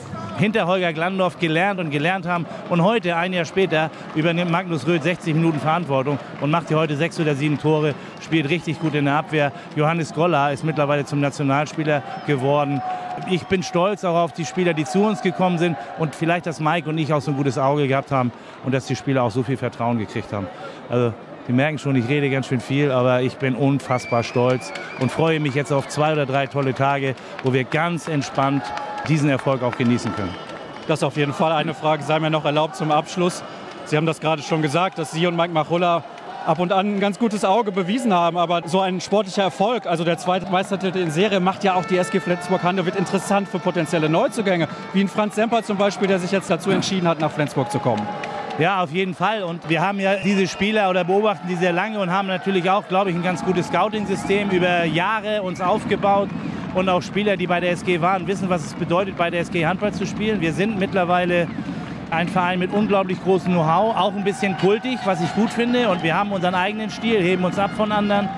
[0.42, 2.48] hinter Holger Glandorf gelernt und gelernt haben.
[2.70, 6.98] Und heute, ein Jahr später, übernimmt Magnus Röth 60 Minuten Verantwortung und macht hier heute
[6.98, 7.94] sechs oder sieben Tore,
[8.32, 9.52] spielt richtig gut in der Abwehr.
[9.76, 12.82] Johannes Goller ist mittlerweile zum Nationalspieler geworden.
[13.30, 16.62] Ich bin stolz auch auf die Spieler, die zu uns gekommen sind und vielleicht, dass
[16.62, 18.32] Mike und ich auch so ein gutes Auge gehabt haben
[18.64, 20.48] und dass die Spieler auch so viel Vertrauen gekriegt haben.
[20.90, 21.12] Also
[21.46, 25.42] Sie merken schon, ich rede ganz schön viel, aber ich bin unfassbar stolz und freue
[25.42, 28.64] mich jetzt auf zwei oder drei tolle Tage, wo wir ganz entspannt
[29.10, 30.34] diesen Erfolg auch genießen können.
[30.88, 33.44] Das auf jeden Fall eine Frage, sei mir noch erlaubt zum Abschluss.
[33.84, 36.06] Sie haben das gerade schon gesagt, dass Sie und Mike Machulla
[36.46, 38.38] ab und an ein ganz gutes Auge bewiesen haben.
[38.38, 41.98] Aber so ein sportlicher Erfolg, also der zweite Meistertitel in Serie, macht ja auch die
[41.98, 44.68] SG Flensburg-Handewitt interessant für potenzielle Neuzugänge.
[44.94, 47.80] Wie ein Franz Semper zum Beispiel, der sich jetzt dazu entschieden hat, nach Flensburg zu
[47.80, 48.02] kommen.
[48.60, 49.44] Ja, auf jeden Fall.
[49.44, 52.88] Und wir haben ja diese Spieler oder beobachten die sehr lange und haben natürlich auch,
[52.88, 56.30] glaube ich, ein ganz gutes Scouting-System über Jahre uns aufgebaut.
[56.74, 59.66] Und auch Spieler, die bei der SG waren, wissen, was es bedeutet, bei der SG
[59.66, 60.40] Handball zu spielen.
[60.42, 61.48] Wir sind mittlerweile
[62.12, 65.90] ein Verein mit unglaublich großem Know-how, auch ein bisschen kultig, was ich gut finde.
[65.90, 68.30] Und wir haben unseren eigenen Stil, heben uns ab von anderen.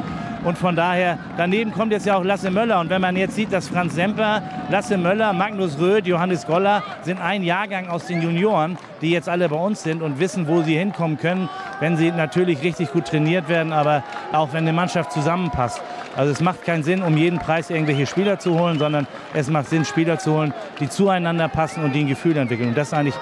[0.44, 2.82] Und von daher, daneben kommt jetzt ja auch Lasse Möller.
[2.82, 7.20] Und wenn man jetzt sieht, dass Franz Semper, Lasse Möller, Magnus Röth, Johannes Goller sind
[7.22, 10.78] ein Jahrgang aus den Junioren, die jetzt alle bei uns sind und wissen, wo sie
[10.78, 15.82] hinkommen können, wenn sie natürlich richtig gut trainiert werden, aber auch wenn eine Mannschaft zusammenpasst.
[16.18, 19.70] Also es macht keinen Sinn, um jeden Preis irgendwelche Spieler zu holen, sondern es macht
[19.70, 22.70] Sinn, Spieler zu holen, die zueinander passen und die ein Gefühl entwickeln.
[22.70, 23.16] Und das ist eigentlich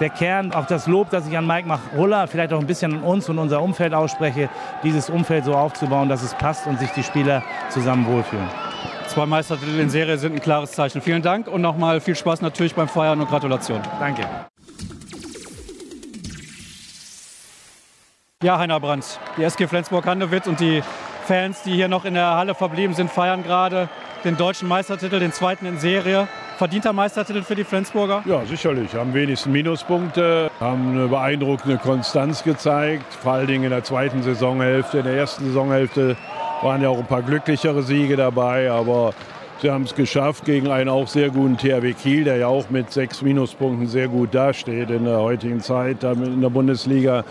[0.00, 3.02] der Kern, auch das Lob, das ich an Mike Machulla, vielleicht auch ein bisschen an
[3.02, 4.48] uns und unser Umfeld ausspreche,
[4.82, 8.48] dieses Umfeld so aufzubauen, dass es passt und sich die Spieler zusammen wohlfühlen.
[9.08, 11.00] Zwei Meistertitel in Serie sind ein klares Zeichen.
[11.00, 13.80] Vielen Dank und nochmal viel Spaß natürlich beim Feiern und Gratulation.
[14.00, 14.26] Danke.
[18.42, 20.82] Ja, Heiner Brandt, die SG Flensburg-Handewitt und die
[21.26, 23.88] Fans, die hier noch in der Halle verblieben sind, feiern gerade
[24.24, 26.28] den deutschen Meistertitel, den zweiten in Serie.
[26.56, 28.22] Verdienter Meistertitel für die Flensburger?
[28.26, 28.94] Ja, sicherlich.
[28.94, 33.12] Haben wenigstens Minuspunkte, haben eine beeindruckende Konstanz gezeigt.
[33.12, 34.98] Vor allen Dingen in der zweiten Saisonhälfte.
[34.98, 36.16] In der ersten Saisonhälfte
[36.62, 39.12] waren ja auch ein paar glücklichere Siege dabei, aber
[39.60, 42.92] sie haben es geschafft gegen einen auch sehr guten THW Kiel, der ja auch mit
[42.92, 47.24] sechs Minuspunkten sehr gut dasteht in der heutigen Zeit in der Bundesliga.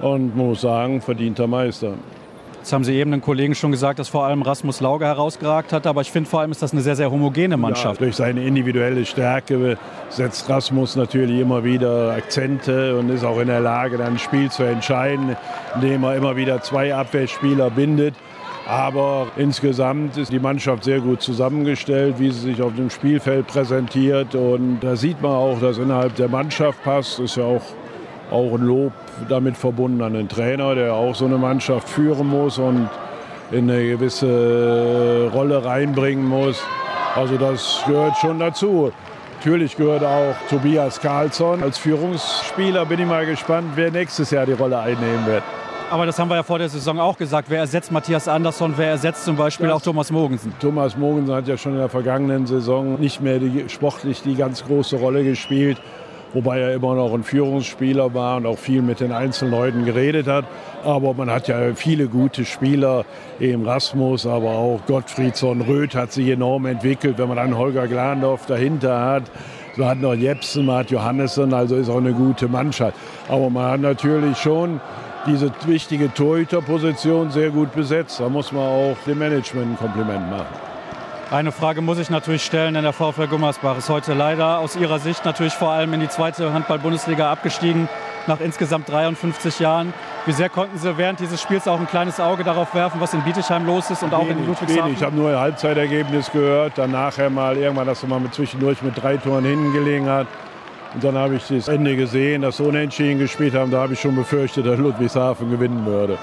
[0.00, 1.94] Und muss sagen, verdienter Meister.
[2.64, 5.86] Jetzt haben Sie eben den Kollegen schon gesagt, dass vor allem Rasmus Lauge herausgeragt hat.
[5.86, 8.00] Aber ich finde vor allem ist das eine sehr, sehr homogene Mannschaft.
[8.00, 9.76] Ja, durch seine individuelle Stärke
[10.08, 14.50] setzt Rasmus natürlich immer wieder Akzente und ist auch in der Lage, dann ein Spiel
[14.50, 15.36] zu entscheiden,
[15.74, 18.14] indem er immer wieder zwei Abwehrspieler bindet.
[18.66, 24.34] Aber insgesamt ist die Mannschaft sehr gut zusammengestellt, wie sie sich auf dem Spielfeld präsentiert.
[24.34, 27.18] Und da sieht man auch, dass innerhalb der Mannschaft passt.
[27.18, 27.62] Das ist ja auch,
[28.30, 28.92] auch ein Lob
[29.28, 32.88] damit verbunden an den Trainer, der auch so eine Mannschaft führen muss und
[33.50, 36.62] in eine gewisse Rolle reinbringen muss.
[37.14, 38.92] Also das gehört schon dazu.
[39.36, 42.86] Natürlich gehört auch Tobias Karlsson als Führungsspieler.
[42.86, 45.42] Bin ich mal gespannt, wer nächstes Jahr die Rolle einnehmen wird.
[45.90, 47.50] Aber das haben wir ja vor der Saison auch gesagt.
[47.50, 48.72] Wer ersetzt Matthias Andersson?
[48.76, 50.52] Wer ersetzt zum Beispiel das auch Thomas Mogensen?
[50.60, 54.64] Thomas Mogensen hat ja schon in der vergangenen Saison nicht mehr die, sportlich die ganz
[54.64, 55.78] große Rolle gespielt
[56.34, 60.44] wobei er immer noch ein Führungsspieler war und auch viel mit den Einzelleuten geredet hat.
[60.84, 63.04] Aber man hat ja viele gute Spieler,
[63.40, 68.46] eben Rasmus, aber auch Gottfriedson, Röth hat sich enorm entwickelt, wenn man dann Holger Glandorf
[68.46, 69.22] dahinter hat.
[69.76, 72.96] Man hat noch Jepsen, man hat Johannessen, also ist auch eine gute Mannschaft.
[73.28, 74.80] Aber man hat natürlich schon
[75.26, 78.20] diese wichtige Torhüterposition sehr gut besetzt.
[78.20, 80.73] Da muss man auch dem Management ein Kompliment machen.
[81.34, 85.00] Eine Frage muss ich natürlich stellen, denn der VfL Gummersbach ist heute leider aus Ihrer
[85.00, 87.88] Sicht natürlich vor allem in die zweite Handball-Bundesliga abgestiegen,
[88.28, 89.92] nach insgesamt 53 Jahren.
[90.26, 93.22] Wie sehr konnten Sie während dieses Spiels auch ein kleines Auge darauf werfen, was in
[93.22, 94.84] Bietigheim los ist und wenig, auch in Ludwigshafen?
[94.84, 94.98] Wenig.
[94.98, 98.80] Ich habe nur ein Halbzeitergebnis gehört, dann nachher mal irgendwann, dass er mal mit zwischendurch
[98.82, 100.28] mit drei Toren hinten gelegen hat.
[100.94, 103.72] Und dann habe ich das Ende gesehen, dass sie unentschieden gespielt haben.
[103.72, 106.16] Da habe ich schon befürchtet, dass Ludwigshafen gewinnen würde.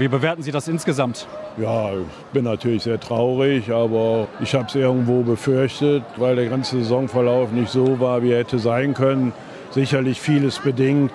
[0.00, 1.26] Wie bewerten Sie das insgesamt?
[1.60, 6.78] Ja, ich bin natürlich sehr traurig, aber ich habe es irgendwo befürchtet, weil der ganze
[6.78, 9.34] Saisonverlauf nicht so war, wie er hätte sein können.
[9.72, 11.12] Sicherlich vieles bedingt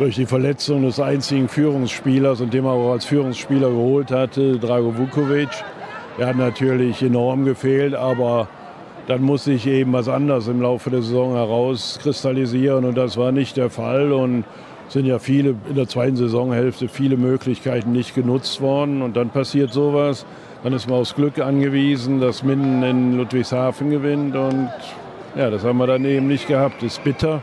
[0.00, 4.98] durch die Verletzung des einzigen Führungsspielers und den man auch als Führungsspieler geholt hatte, Drago
[4.98, 5.50] Vukovic.
[6.18, 8.48] Er hat natürlich enorm gefehlt, aber
[9.06, 13.56] dann muss sich eben was anderes im Laufe der Saison herauskristallisieren und das war nicht
[13.56, 14.12] der Fall.
[14.12, 14.42] Und
[14.90, 19.72] sind ja viele in der zweiten Saisonhälfte viele Möglichkeiten nicht genutzt worden und dann passiert
[19.72, 20.26] sowas.
[20.64, 24.68] Dann ist man aufs Glück angewiesen, dass Minden in Ludwigshafen gewinnt und
[25.36, 26.82] ja, das haben wir dann eben nicht gehabt.
[26.82, 27.40] Ist bitter.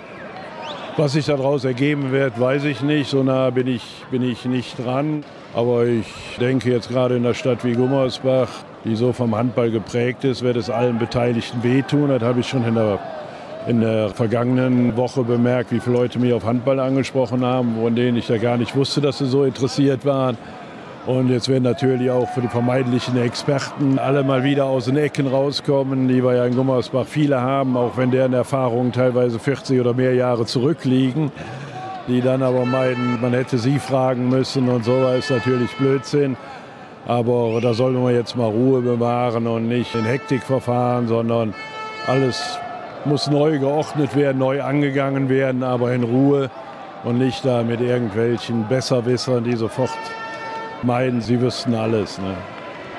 [0.97, 3.09] Was sich daraus ergeben wird, weiß ich nicht.
[3.09, 5.23] So nah bin ich, bin ich nicht dran.
[5.53, 6.05] Aber ich
[6.39, 8.49] denke jetzt gerade in einer Stadt wie Gummersbach,
[8.83, 12.09] die so vom Handball geprägt ist, wird es allen Beteiligten wehtun.
[12.09, 12.99] Das habe ich schon in der
[13.67, 18.17] in der vergangenen Woche bemerkt, wie viele Leute mich auf Handball angesprochen haben, von denen
[18.17, 20.37] ich ja gar nicht wusste, dass sie so interessiert waren.
[21.05, 25.27] Und jetzt werden natürlich auch für die vermeintlichen Experten alle mal wieder aus den Ecken
[25.27, 29.93] rauskommen, die wir ja in Gummersbach viele haben, auch wenn deren Erfahrungen teilweise 40 oder
[29.93, 31.31] mehr Jahre zurückliegen.
[32.07, 36.37] Die dann aber meinen, man hätte sie fragen müssen und so ist natürlich Blödsinn.
[37.05, 41.53] Aber da sollen wir jetzt mal Ruhe bewahren und nicht in Hektik verfahren, sondern
[42.05, 42.59] alles
[43.07, 46.49] muss neu geordnet werden, neu angegangen werden, aber in Ruhe
[47.03, 49.91] und nicht da mit irgendwelchen Besserwissern, die sofort
[50.83, 52.19] meinen, sie wüssten alles.
[52.19, 52.35] Ne?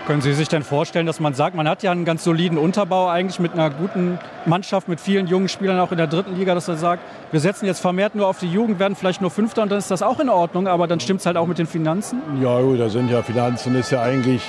[0.07, 3.09] Können Sie sich denn vorstellen, dass man sagt, man hat ja einen ganz soliden Unterbau
[3.09, 6.67] eigentlich mit einer guten Mannschaft, mit vielen jungen Spielern auch in der dritten Liga, dass
[6.67, 9.71] er sagt, wir setzen jetzt vermehrt nur auf die Jugend, werden vielleicht nur Fünfter und
[9.71, 12.23] dann ist das auch in Ordnung, aber dann stimmt es halt auch mit den Finanzen?
[12.43, 14.41] Ja gut, da sind ja Finanzen, ist ja eigentlich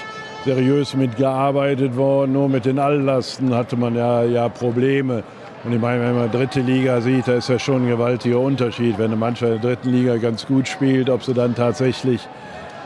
[0.45, 5.23] seriös mitgearbeitet worden, nur mit den Alllasten hatte man ja, ja Probleme.
[5.63, 8.97] Und ich meine, wenn man dritte Liga sieht, da ist ja schon ein gewaltiger Unterschied.
[8.97, 12.27] Wenn eine Mannschaft in der dritten Liga ganz gut spielt, ob sie dann tatsächlich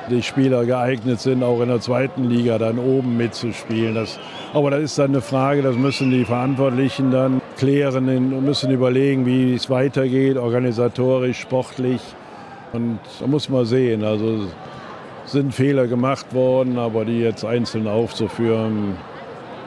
[0.10, 3.96] die Spieler geeignet sind, auch in der zweiten Liga dann oben mitzuspielen.
[3.96, 4.20] Das,
[4.54, 9.26] aber das ist dann eine Frage, das müssen die Verantwortlichen dann klären und müssen überlegen,
[9.26, 12.02] wie es weitergeht, organisatorisch, sportlich.
[12.74, 14.04] Und da muss man sehen.
[14.04, 14.48] Also
[15.26, 18.98] sind Fehler gemacht worden, aber die jetzt einzeln aufzuführen,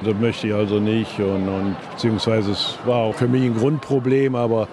[0.03, 1.19] das möchte ich also nicht.
[1.19, 4.69] Und, und beziehungsweise es war auch für mich ein Grundproblem, aber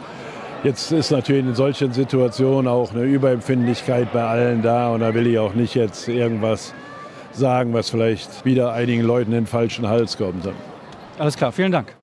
[0.64, 5.28] Jetzt ist natürlich in solchen Situationen auch eine Überempfindlichkeit bei allen da und da will
[5.28, 6.74] ich auch nicht jetzt irgendwas
[7.34, 10.48] sagen, was vielleicht wieder einigen Leuten in den falschen Hals kommt.
[11.20, 11.98] Alles klar, vielen Dank.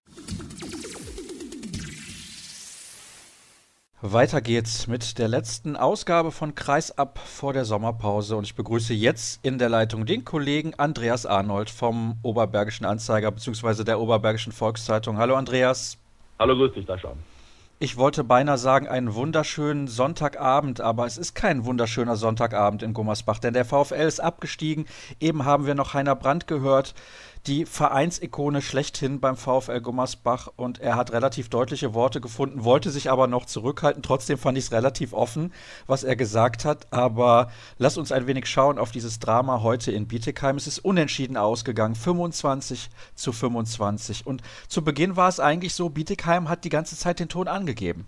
[4.02, 9.40] Weiter geht's mit der letzten Ausgabe von Kreisab vor der Sommerpause und ich begrüße jetzt
[9.44, 13.84] in der Leitung den Kollegen Andreas Arnold vom Oberbergischen Anzeiger bzw.
[13.84, 15.18] der Oberbergischen Volkszeitung.
[15.18, 15.98] Hallo Andreas.
[16.38, 17.12] Hallo, grüß dich, Sascha.
[17.78, 23.38] Ich wollte beinahe sagen, einen wunderschönen Sonntagabend, aber es ist kein wunderschöner Sonntagabend in Gummersbach,
[23.38, 24.86] denn der VfL ist abgestiegen.
[25.18, 26.94] Eben haben wir noch Heiner Brandt gehört,
[27.46, 33.10] die Vereinsikone schlechthin beim VfL Gummersbach und er hat relativ deutliche Worte gefunden, wollte sich
[33.10, 34.02] aber noch zurückhalten.
[34.02, 35.52] Trotzdem fand ich es relativ offen,
[35.86, 36.92] was er gesagt hat.
[36.92, 40.56] Aber lass uns ein wenig schauen auf dieses Drama heute in Bietigheim.
[40.56, 44.26] Es ist unentschieden ausgegangen, 25 zu 25.
[44.26, 48.06] Und zu Beginn war es eigentlich so, Bietigheim hat die ganze Zeit den Ton angegeben.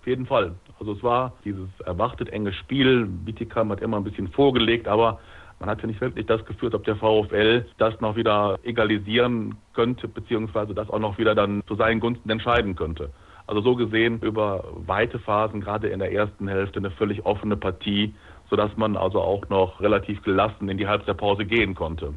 [0.00, 0.54] Auf jeden Fall.
[0.80, 3.06] Also es war dieses erwartet enge Spiel.
[3.06, 5.20] Bietigheim hat immer ein bisschen vorgelegt, aber
[5.64, 10.74] man hatte nicht wirklich das Gefühl, ob der VfL das noch wieder egalisieren könnte, beziehungsweise
[10.74, 13.08] das auch noch wieder dann zu seinen Gunsten entscheiden könnte.
[13.46, 18.14] Also so gesehen über weite Phasen, gerade in der ersten Hälfte, eine völlig offene Partie,
[18.50, 22.12] sodass man also auch noch relativ gelassen in die Halbzeitpause gehen konnte.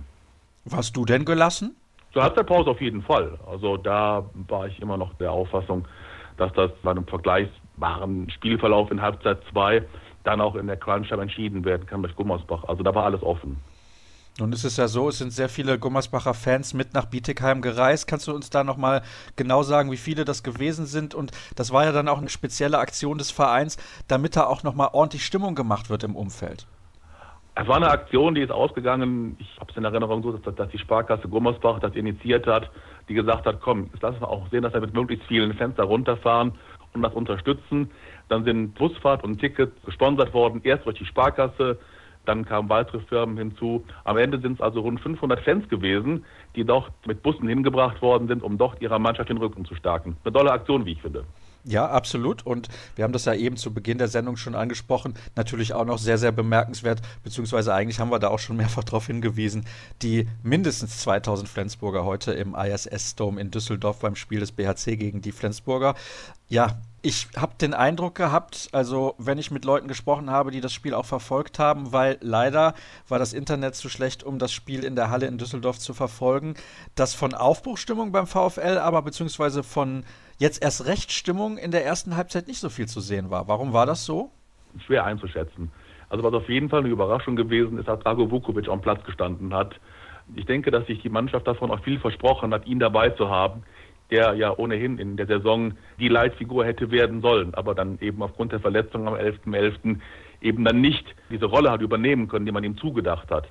[0.65, 1.73] Warst du denn gelassen?
[2.11, 3.39] Zur Halbzeitpause auf jeden Fall.
[3.49, 5.87] Also da war ich immer noch der Auffassung,
[6.35, 9.83] dass das bei einem vergleichbaren Spielverlauf in Halbzeit 2
[10.23, 12.63] dann auch in der Crunch-Time entschieden werden kann durch Gummersbach.
[12.65, 13.57] Also da war alles offen.
[14.39, 18.07] Nun ist es ja so, es sind sehr viele Gummersbacher Fans mit nach Bietigheim gereist.
[18.07, 19.01] Kannst du uns da nochmal
[19.35, 21.15] genau sagen, wie viele das gewesen sind?
[21.15, 23.77] Und das war ja dann auch eine spezielle Aktion des Vereins,
[24.07, 26.67] damit da auch nochmal ordentlich Stimmung gemacht wird im Umfeld.
[27.55, 30.69] Es war eine Aktion, die ist ausgegangen, ich habe es in Erinnerung so, dass, dass,
[30.69, 32.69] die Sparkasse Gummersbach das initiiert hat,
[33.09, 35.75] die gesagt hat, komm, jetzt lassen wir auch sehen, dass wir mit möglichst vielen Fans
[35.75, 36.53] da runterfahren
[36.93, 37.91] und das unterstützen.
[38.29, 41.77] Dann sind Busfahrt und Tickets gesponsert worden, erst durch die Sparkasse,
[42.27, 43.85] dann kamen weitere Firmen hinzu.
[44.03, 48.27] Am Ende sind es also rund 500 Fans gewesen, die dort mit Bussen hingebracht worden
[48.27, 50.17] sind, um dort ihrer Mannschaft den Rücken zu stärken.
[50.25, 51.23] Eine tolle Aktion, wie ich finde.
[51.67, 52.45] Ja, absolut.
[52.45, 55.15] Und wir haben das ja eben zu Beginn der Sendung schon angesprochen.
[55.35, 59.07] Natürlich auch noch sehr, sehr bemerkenswert, beziehungsweise eigentlich haben wir da auch schon mehrfach darauf
[59.07, 59.65] hingewiesen,
[60.01, 65.33] die mindestens 2000 Flensburger heute im ISS-Dome in Düsseldorf beim Spiel des BHC gegen die
[65.33, 65.95] Flensburger.
[66.47, 70.71] Ja, ich habe den Eindruck gehabt, also wenn ich mit Leuten gesprochen habe, die das
[70.71, 72.75] Spiel auch verfolgt haben, weil leider
[73.09, 76.55] war das Internet zu schlecht, um das Spiel in der Halle in Düsseldorf zu verfolgen,
[76.95, 80.05] dass von Aufbruchstimmung beim VfL, aber beziehungsweise von
[80.37, 83.47] jetzt erst Rechtsstimmung in der ersten Halbzeit nicht so viel zu sehen war.
[83.47, 84.29] Warum war das so?
[84.85, 85.71] Schwer einzuschätzen.
[86.09, 89.53] Also was auf jeden Fall eine Überraschung gewesen ist, dass Drago Vukovic am Platz gestanden
[89.53, 89.75] hat.
[90.35, 93.63] Ich denke, dass sich die Mannschaft davon auch viel versprochen hat, ihn dabei zu haben,
[94.09, 98.51] der ja ohnehin in der Saison die Leitfigur hätte werden sollen, aber dann eben aufgrund
[98.51, 99.53] der Verletzung am 11.11.
[99.85, 99.99] .11.
[100.41, 103.49] eben dann nicht diese Rolle hat übernehmen können, die man ihm zugedacht hat.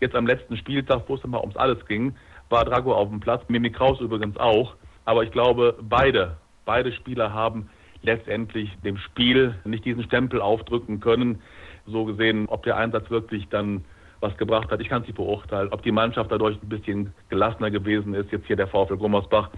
[0.00, 2.16] Jetzt am letzten Spieltag, wo es immer ums alles ging,
[2.48, 4.74] war Drago auf dem Platz, Mimi Kraus übrigens auch.
[5.04, 7.68] Aber ich glaube, beide, beide Spieler haben
[8.02, 11.40] letztendlich dem Spiel nicht diesen Stempel aufdrücken können.
[11.86, 13.84] So gesehen, ob der Einsatz wirklich dann
[14.20, 15.68] was gebracht hat, ich kann es nicht beurteilen.
[15.72, 19.50] Ob die Mannschaft dadurch ein bisschen gelassener gewesen ist, jetzt hier der VfL Gummersbach,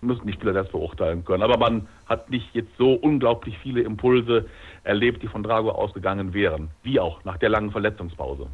[0.00, 1.42] müssen die Spieler das beurteilen können.
[1.42, 4.46] Aber man hat nicht jetzt so unglaublich viele Impulse
[4.84, 8.48] erlebt, die von Drago ausgegangen wären, wie auch nach der langen Verletzungspause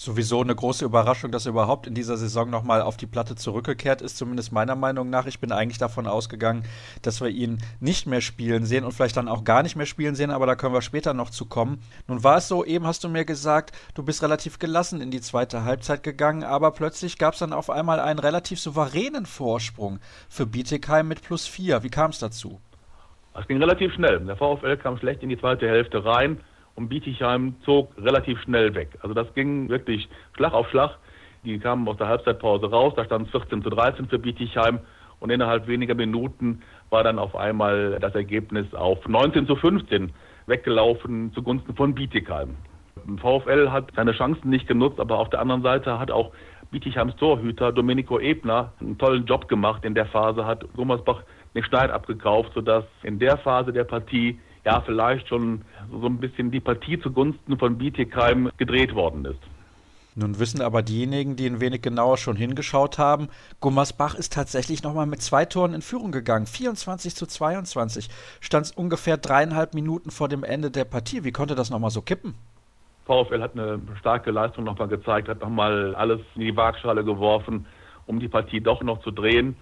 [0.00, 4.00] sowieso eine große Überraschung, dass er überhaupt in dieser Saison nochmal auf die Platte zurückgekehrt
[4.00, 5.26] ist, zumindest meiner Meinung nach.
[5.26, 6.64] Ich bin eigentlich davon ausgegangen,
[7.02, 10.14] dass wir ihn nicht mehr spielen sehen und vielleicht dann auch gar nicht mehr spielen
[10.14, 11.82] sehen, aber da können wir später noch zu kommen.
[12.06, 15.20] Nun war es so, eben hast du mir gesagt, du bist relativ gelassen in die
[15.20, 19.98] zweite Halbzeit gegangen, aber plötzlich gab es dann auf einmal einen relativ souveränen Vorsprung
[20.30, 21.82] für Bietigheim mit plus vier.
[21.82, 22.58] Wie kam es dazu?
[23.38, 24.18] Es ging relativ schnell.
[24.20, 26.40] Der VfL kam schlecht in die zweite Hälfte rein
[26.80, 28.88] und Bietigheim zog relativ schnell weg.
[29.02, 30.96] Also das ging wirklich Schlag auf Schlag.
[31.44, 34.80] Die kamen aus der Halbzeitpause raus, da stand es 14 zu 13 für Bietigheim
[35.20, 40.12] und innerhalb weniger Minuten war dann auf einmal das Ergebnis auf 19 zu 15
[40.46, 42.56] weggelaufen zugunsten von Bietigheim.
[43.18, 46.32] VfL hat seine Chancen nicht genutzt, aber auf der anderen Seite hat auch
[46.70, 51.22] Bietigheims Torhüter Domenico Ebner einen tollen Job gemacht in der Phase, hat Gummersbach
[51.54, 56.50] den Schneid abgekauft, sodass in der Phase der Partie ja vielleicht schon so ein bisschen
[56.50, 59.40] die Partie zugunsten von Bietigheim gedreht worden ist.
[60.16, 63.28] Nun wissen aber diejenigen, die ein wenig genauer schon hingeschaut haben,
[63.60, 66.46] Gummersbach ist tatsächlich nochmal mit zwei Toren in Führung gegangen.
[66.46, 68.08] 24 zu 22
[68.40, 71.24] stand es ungefähr dreieinhalb Minuten vor dem Ende der Partie.
[71.24, 72.34] Wie konnte das nochmal so kippen?
[73.06, 77.66] VfL hat eine starke Leistung nochmal gezeigt, hat nochmal alles in die Waagschale geworfen,
[78.06, 79.56] um die Partie doch noch zu drehen.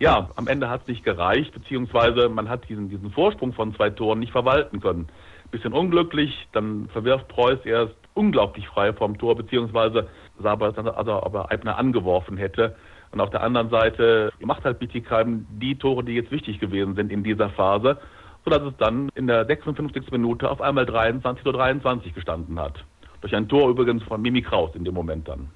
[0.00, 3.90] Ja, am Ende hat es nicht gereicht, beziehungsweise man hat diesen, diesen Vorsprung von zwei
[3.90, 5.08] Toren nicht verwalten können.
[5.50, 10.08] Bisschen unglücklich, dann verwirft Preuß erst unglaublich frei vom Tor, beziehungsweise
[10.38, 12.76] sah aber, also, aber Eibner angeworfen hätte.
[13.12, 17.12] Und auf der anderen Seite macht halt Bietigheim die Tore, die jetzt wichtig gewesen sind
[17.12, 17.98] in dieser Phase,
[18.46, 20.10] sodass es dann in der 56.
[20.12, 22.82] Minute auf einmal 23 zu 23 gestanden hat.
[23.20, 25.50] Durch ein Tor übrigens von Mimi Kraus in dem Moment dann.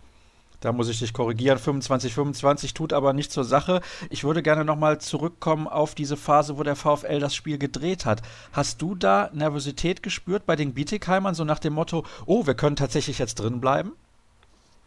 [0.65, 1.59] Da muss ich dich korrigieren.
[1.59, 3.83] 25, 25 tut aber nicht zur Sache.
[4.09, 8.23] Ich würde gerne nochmal zurückkommen auf diese Phase, wo der VfL das Spiel gedreht hat.
[8.51, 12.77] Hast du da Nervosität gespürt bei den Bietigheimern, so nach dem Motto, oh, wir können
[12.77, 13.93] tatsächlich jetzt drin bleiben?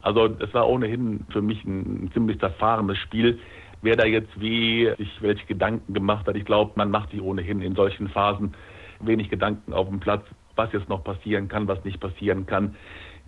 [0.01, 3.37] Also es war ohnehin für mich ein ziemlich zerfahrenes Spiel.
[3.83, 7.61] Wer da jetzt wie sich welche Gedanken gemacht hat, ich glaube, man macht sich ohnehin
[7.61, 8.55] in solchen Phasen
[8.99, 10.23] wenig Gedanken auf dem Platz,
[10.55, 12.75] was jetzt noch passieren kann, was nicht passieren kann.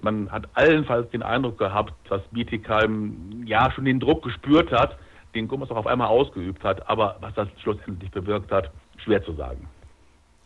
[0.02, 4.98] Man hat allenfalls den Eindruck gehabt, dass Bietigheim ja schon den Druck gespürt hat,
[5.36, 6.88] den Gummers auch auf einmal ausgeübt hat.
[6.90, 9.68] Aber was das schlussendlich bewirkt hat, schwer zu sagen.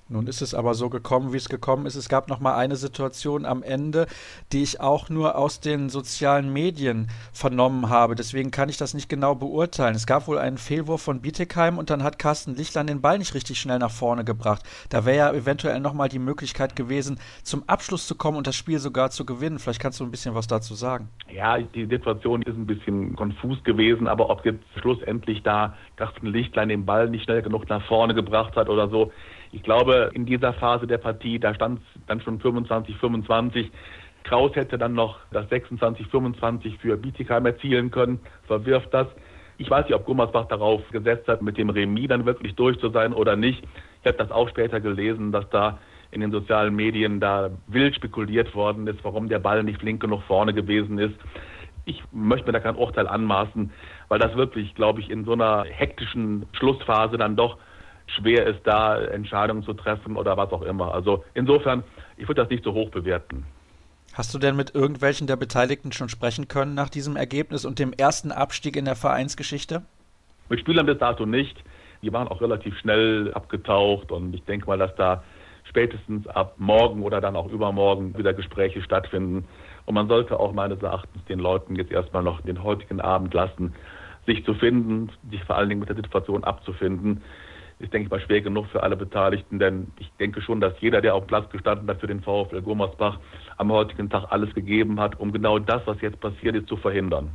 [0.10, 1.96] Nun ist es aber so gekommen, wie es gekommen ist.
[1.96, 4.06] Es gab noch mal eine Situation am Ende,
[4.52, 8.16] die ich auch nur aus den sozialen Medien vernommen habe.
[8.16, 9.96] Deswegen kann ich das nicht genau beurteilen.
[9.96, 13.34] Es gab wohl einen Fehlwurf von Bietigheim und dann hat Carsten Lichtlein den Ball nicht
[13.34, 14.63] richtig schnell nach vorne gebracht.
[14.89, 18.56] Da wäre ja eventuell noch mal die Möglichkeit gewesen, zum Abschluss zu kommen und das
[18.56, 19.58] Spiel sogar zu gewinnen.
[19.58, 21.08] Vielleicht kannst du ein bisschen was dazu sagen.
[21.32, 26.70] Ja, die Situation ist ein bisschen konfus gewesen, aber ob jetzt schlussendlich da Carsten Lichtlein
[26.70, 29.12] den Ball nicht schnell genug nach vorne gebracht hat oder so,
[29.54, 33.72] ich glaube, in dieser Phase der Partie, da stand es dann schon 25, 25.
[34.24, 39.08] Kraus hätte dann noch das 26, 25 für Bietigheim erzielen können, verwirft das.
[39.60, 42.89] Ich weiß nicht, ob Gummersbach darauf gesetzt hat, mit dem Remis dann wirklich durch zu
[42.89, 43.63] sein oder nicht.
[44.02, 45.78] Ich habe das auch später gelesen, dass da
[46.10, 50.24] in den sozialen Medien da wild spekuliert worden ist, warum der Ball nicht flink genug
[50.24, 51.16] vorne gewesen ist.
[51.86, 53.72] Ich möchte mir da kein Urteil anmaßen,
[54.08, 57.58] weil das wirklich, glaube ich, in so einer hektischen Schlussphase dann doch
[58.15, 60.93] schwer ist, da Entscheidungen zu treffen oder was auch immer.
[60.93, 61.84] Also insofern,
[62.17, 63.45] ich würde das nicht so hoch bewerten.
[64.13, 67.93] Hast du denn mit irgendwelchen der Beteiligten schon sprechen können nach diesem Ergebnis und dem
[67.93, 69.82] ersten Abstieg in der Vereinsgeschichte?
[70.49, 71.58] Mit Spielern bis dato nicht.
[72.04, 75.23] Die waren auch relativ schnell abgetaucht und ich denke mal, dass da
[75.63, 79.47] spätestens ab morgen oder dann auch übermorgen wieder Gespräche stattfinden.
[79.86, 83.73] Und man sollte auch meines Erachtens den Leuten jetzt erstmal noch den heutigen Abend lassen,
[84.28, 87.23] sich zu finden, sich vor allen Dingen mit der Situation abzufinden
[87.84, 91.02] ist, denke ich mal, schwer genug für alle Beteiligten, denn ich denke schon, dass jeder,
[91.02, 93.19] der auf Platz gestanden hat für den VfL Gummersbach,
[93.58, 97.32] am heutigen Tag alles gegeben hat, um genau das, was jetzt passiert ist, zu verhindern.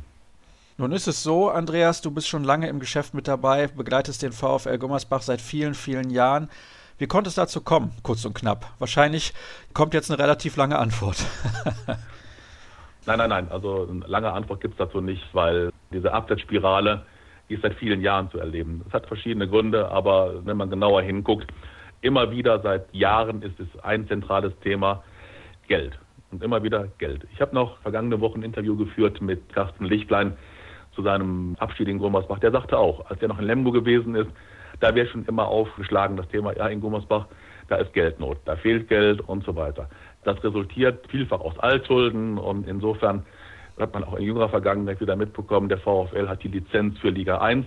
[0.77, 4.31] Nun ist es so, Andreas, du bist schon lange im Geschäft mit dabei, begleitest den
[4.31, 6.49] VfL Gummersbach seit vielen, vielen Jahren.
[6.97, 8.65] Wie konnte es dazu kommen, kurz und knapp?
[8.79, 9.33] Wahrscheinlich
[9.73, 11.17] kommt jetzt eine relativ lange Antwort.
[13.05, 13.47] nein, nein, nein.
[13.51, 17.05] Also eine lange Antwort gibt es dazu nicht, weil diese Abwärtsspirale,
[17.49, 18.81] die ist seit vielen Jahren zu erleben.
[18.85, 21.51] Das hat verschiedene Gründe, aber wenn man genauer hinguckt,
[22.01, 25.03] immer wieder seit Jahren ist es ein zentrales Thema
[25.67, 25.97] Geld.
[26.31, 27.25] Und immer wieder Geld.
[27.33, 30.37] Ich habe noch vergangene Woche ein Interview geführt mit Carsten Lichtlein
[30.93, 32.39] zu seinem Abschied in Gummersbach.
[32.39, 34.29] Der sagte auch, als er noch in Lemgo gewesen ist,
[34.79, 37.25] da wäre schon immer aufgeschlagen das Thema, ja, in Gummersbach,
[37.67, 39.89] da ist Geldnot, da fehlt Geld und so weiter.
[40.23, 43.25] Das resultiert vielfach aus Altschulden und insofern
[43.79, 47.39] hat man auch in jüngerer Vergangenheit wieder mitbekommen, der VfL hat die Lizenz für Liga
[47.39, 47.65] 1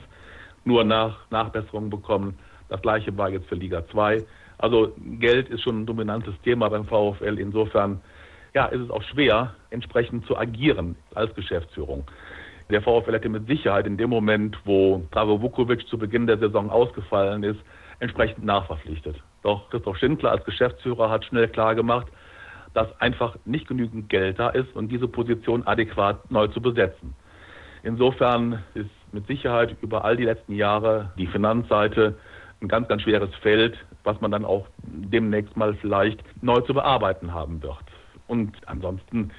[0.64, 2.38] nur nach Nachbesserungen bekommen.
[2.68, 4.24] Das gleiche war jetzt für Liga 2.
[4.58, 7.38] Also Geld ist schon ein dominantes Thema beim VfL.
[7.38, 8.00] Insofern
[8.54, 12.04] ja, ist es auch schwer, entsprechend zu agieren als Geschäftsführung.
[12.70, 16.70] Der VfL hätte mit Sicherheit in dem Moment, wo Drago Vukovic zu Beginn der Saison
[16.70, 17.60] ausgefallen ist,
[17.98, 19.16] entsprechend nachverpflichtet.
[19.42, 22.06] Doch Christoph Schindler als Geschäftsführer hat schnell klargemacht,
[22.74, 27.14] dass einfach nicht genügend Geld da ist und diese Position adäquat neu zu besetzen.
[27.82, 32.16] Insofern ist mit Sicherheit über all die letzten Jahre die Finanzseite
[32.60, 37.34] ein ganz, ganz schweres Feld, was man dann auch demnächst mal vielleicht neu zu bearbeiten
[37.34, 37.76] haben wird.
[38.28, 39.32] Und ansonsten,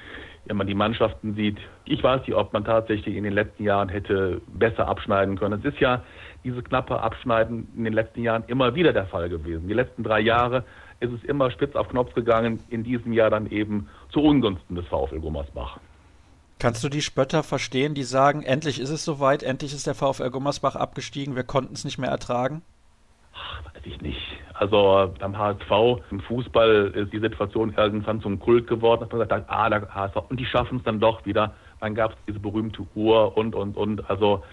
[0.45, 3.89] wenn man die Mannschaften sieht, ich weiß nicht, ob man tatsächlich in den letzten Jahren
[3.89, 5.59] hätte besser abschneiden können.
[5.59, 6.03] Es ist ja
[6.43, 9.67] dieses knappe Abschneiden in den letzten Jahren immer wieder der Fall gewesen.
[9.67, 10.65] Die letzten drei Jahre
[10.99, 14.85] ist es immer spitz auf Knopf gegangen, in diesem Jahr dann eben zu Ungunsten des
[14.87, 15.79] VfL Gummersbach.
[16.59, 20.29] Kannst du die Spötter verstehen, die sagen, endlich ist es soweit, endlich ist der VfL
[20.29, 22.61] Gummersbach abgestiegen, wir konnten es nicht mehr ertragen?
[23.35, 24.21] Ach, weiß ich nicht.
[24.53, 29.49] Also beim HSV im Fußball ist die Situation irgendwann zum Kult geworden, dass man gesagt
[29.49, 31.53] hat, ah, der HSV, und die schaffen es dann doch wieder.
[31.79, 34.09] Dann gab es diese berühmte Uhr und, und, und.
[34.09, 34.43] Also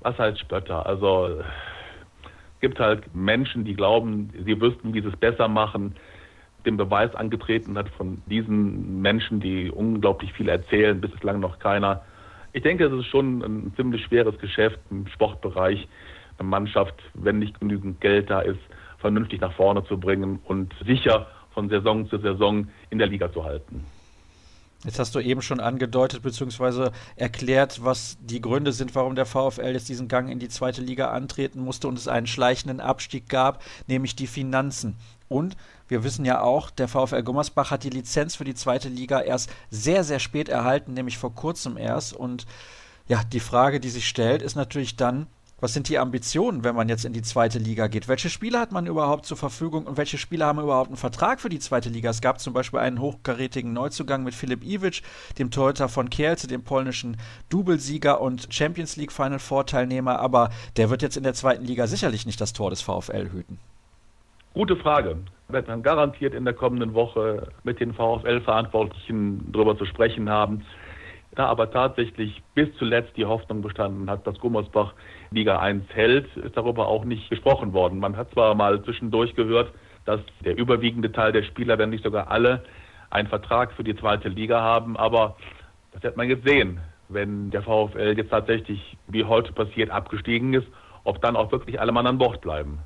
[0.00, 0.86] was heißt Spötter?
[0.86, 1.42] Also
[2.66, 5.94] gibt halt Menschen, die glauben, sie wüssten, wie sie es besser machen
[6.64, 12.02] den Beweis angetreten hat von diesen Menschen, die unglaublich viel erzählen, bislang noch keiner.
[12.54, 15.86] Ich denke, es ist schon ein ziemlich schweres Geschäft im Sportbereich,
[16.38, 18.58] eine Mannschaft, wenn nicht genügend Geld da ist,
[18.98, 23.44] vernünftig nach vorne zu bringen und sicher von Saison zu Saison in der Liga zu
[23.44, 23.84] halten.
[24.86, 26.90] Jetzt hast du eben schon angedeutet bzw.
[27.16, 31.10] erklärt, was die Gründe sind, warum der VfL jetzt diesen Gang in die zweite Liga
[31.10, 34.96] antreten musste und es einen schleichenden Abstieg gab, nämlich die Finanzen.
[35.28, 35.56] Und
[35.88, 39.50] wir wissen ja auch, der VfL Gummersbach hat die Lizenz für die zweite Liga erst
[39.70, 42.12] sehr, sehr spät erhalten, nämlich vor kurzem erst.
[42.12, 42.46] Und
[43.08, 45.26] ja, die Frage, die sich stellt, ist natürlich dann,
[45.58, 48.08] was sind die Ambitionen, wenn man jetzt in die zweite Liga geht?
[48.08, 51.48] Welche Spieler hat man überhaupt zur Verfügung und welche Spieler haben überhaupt einen Vertrag für
[51.48, 52.10] die zweite Liga?
[52.10, 55.00] Es gab zum Beispiel einen hochkarätigen Neuzugang mit Filip Iwicz,
[55.38, 57.16] dem Torhüter von Kielce, dem polnischen
[57.48, 61.86] Doublesieger und Champions League Final Four Teilnehmer, aber der wird jetzt in der zweiten Liga
[61.86, 63.58] sicherlich nicht das Tor des VfL hüten.
[64.52, 65.16] Gute Frage.
[65.48, 70.64] Wird man garantiert in der kommenden Woche mit den VfL-Verantwortlichen darüber zu sprechen haben.
[71.36, 74.94] Da aber tatsächlich bis zuletzt die Hoffnung bestanden hat, dass Gummersbach
[75.30, 77.98] Liga 1 hält, ist darüber auch nicht gesprochen worden.
[77.98, 79.70] Man hat zwar mal zwischendurch gehört,
[80.06, 82.64] dass der überwiegende Teil der Spieler, wenn nicht sogar alle,
[83.10, 85.36] einen Vertrag für die zweite Liga haben, aber
[85.92, 90.66] das hat man jetzt sehen, wenn der VfL jetzt tatsächlich, wie heute passiert, abgestiegen ist,
[91.04, 92.78] ob dann auch wirklich alle Mann an Bord bleiben.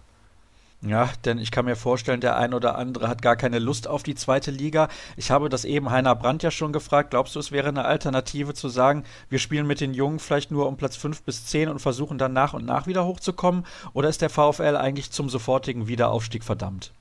[0.82, 4.02] Ja, denn ich kann mir vorstellen, der ein oder andere hat gar keine Lust auf
[4.02, 4.88] die zweite Liga.
[5.18, 7.10] Ich habe das eben Heiner Brandt ja schon gefragt.
[7.10, 10.66] Glaubst du, es wäre eine Alternative zu sagen, wir spielen mit den Jungen vielleicht nur
[10.66, 13.66] um Platz 5 bis 10 und versuchen dann nach und nach wieder hochzukommen?
[13.92, 16.92] Oder ist der VfL eigentlich zum sofortigen Wiederaufstieg verdammt?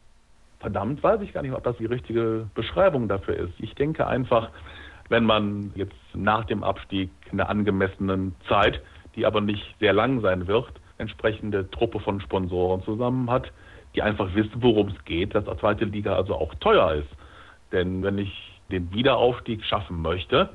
[0.59, 3.53] Verdammt weiß ich gar nicht, ob das die richtige Beschreibung dafür ist.
[3.59, 4.49] Ich denke einfach,
[5.07, 8.81] wenn man jetzt nach dem Abstieg in der angemessenen Zeit,
[9.15, 13.49] die aber nicht sehr lang sein wird, entsprechende Truppe von Sponsoren zusammen hat,
[13.95, 17.09] die einfach wissen, worum es geht, dass die zweite Liga also auch teuer ist.
[17.71, 20.49] Denn wenn ich den Wiederaufstieg schaffen möchte,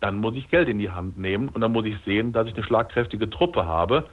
[0.00, 2.54] dann muss ich Geld in die Hand nehmen und dann muss ich sehen, dass ich
[2.54, 4.04] eine schlagkräftige Truppe habe.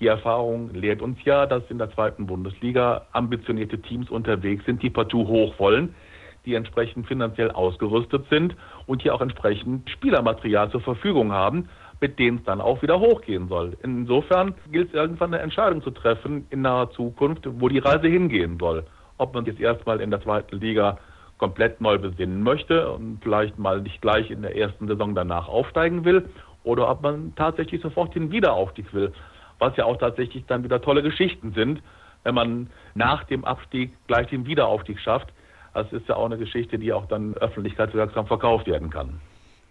[0.00, 4.90] Die Erfahrung lehrt uns ja, dass in der zweiten Bundesliga ambitionierte Teams unterwegs sind, die
[4.90, 5.94] partout hoch wollen,
[6.46, 8.56] die entsprechend finanziell ausgerüstet sind
[8.86, 11.68] und hier auch entsprechend Spielermaterial zur Verfügung haben,
[12.00, 13.76] mit denen es dann auch wieder hochgehen soll.
[13.82, 18.58] Insofern gilt es irgendwann eine Entscheidung zu treffen in naher Zukunft, wo die Reise hingehen
[18.58, 18.84] soll.
[19.18, 20.98] Ob man jetzt erstmal in der zweiten Liga
[21.36, 26.04] komplett neu besinnen möchte und vielleicht mal nicht gleich in der ersten Saison danach aufsteigen
[26.04, 26.28] will
[26.64, 29.12] oder ob man tatsächlich sofort den Wiederaufstieg will,
[29.58, 31.82] was ja auch tatsächlich dann wieder tolle Geschichten sind,
[32.24, 35.32] wenn man nach dem Abstieg gleich den Wiederaufstieg schafft.
[35.72, 39.20] Das ist ja auch eine Geschichte, die auch dann öffentlichkeitswirksam verkauft werden kann.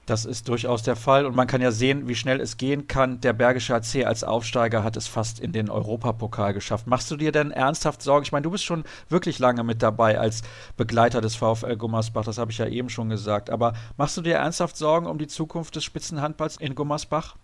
[0.10, 3.22] Das ist durchaus der Fall und man kann ja sehen, wie schnell es gehen kann.
[3.22, 6.88] Der Bergische AC als Aufsteiger hat es fast in den Europapokal geschafft.
[6.88, 8.24] Machst du dir denn ernsthaft Sorgen?
[8.24, 10.42] Ich meine, du bist schon wirklich lange mit dabei als
[10.78, 13.52] Begleiter des VfL Gummersbach, das habe ich ja eben schon gesagt.
[13.52, 17.36] Aber machst du dir ernsthaft Sorgen um die Zukunft des Spitzenhandballs in Gummersbach?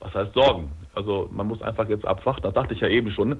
[0.00, 0.72] Was heißt Sorgen?
[0.94, 3.38] Also man muss einfach jetzt abwarten, das dachte ich ja eben schon,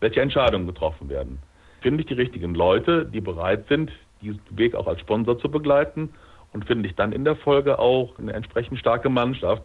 [0.00, 1.38] welche Entscheidungen getroffen werden.
[1.82, 6.08] Finde ich die richtigen Leute, die bereit sind, diesen Weg auch als Sponsor zu begleiten
[6.52, 9.62] und finde ich dann in der Folge auch eine entsprechend starke Mannschaft,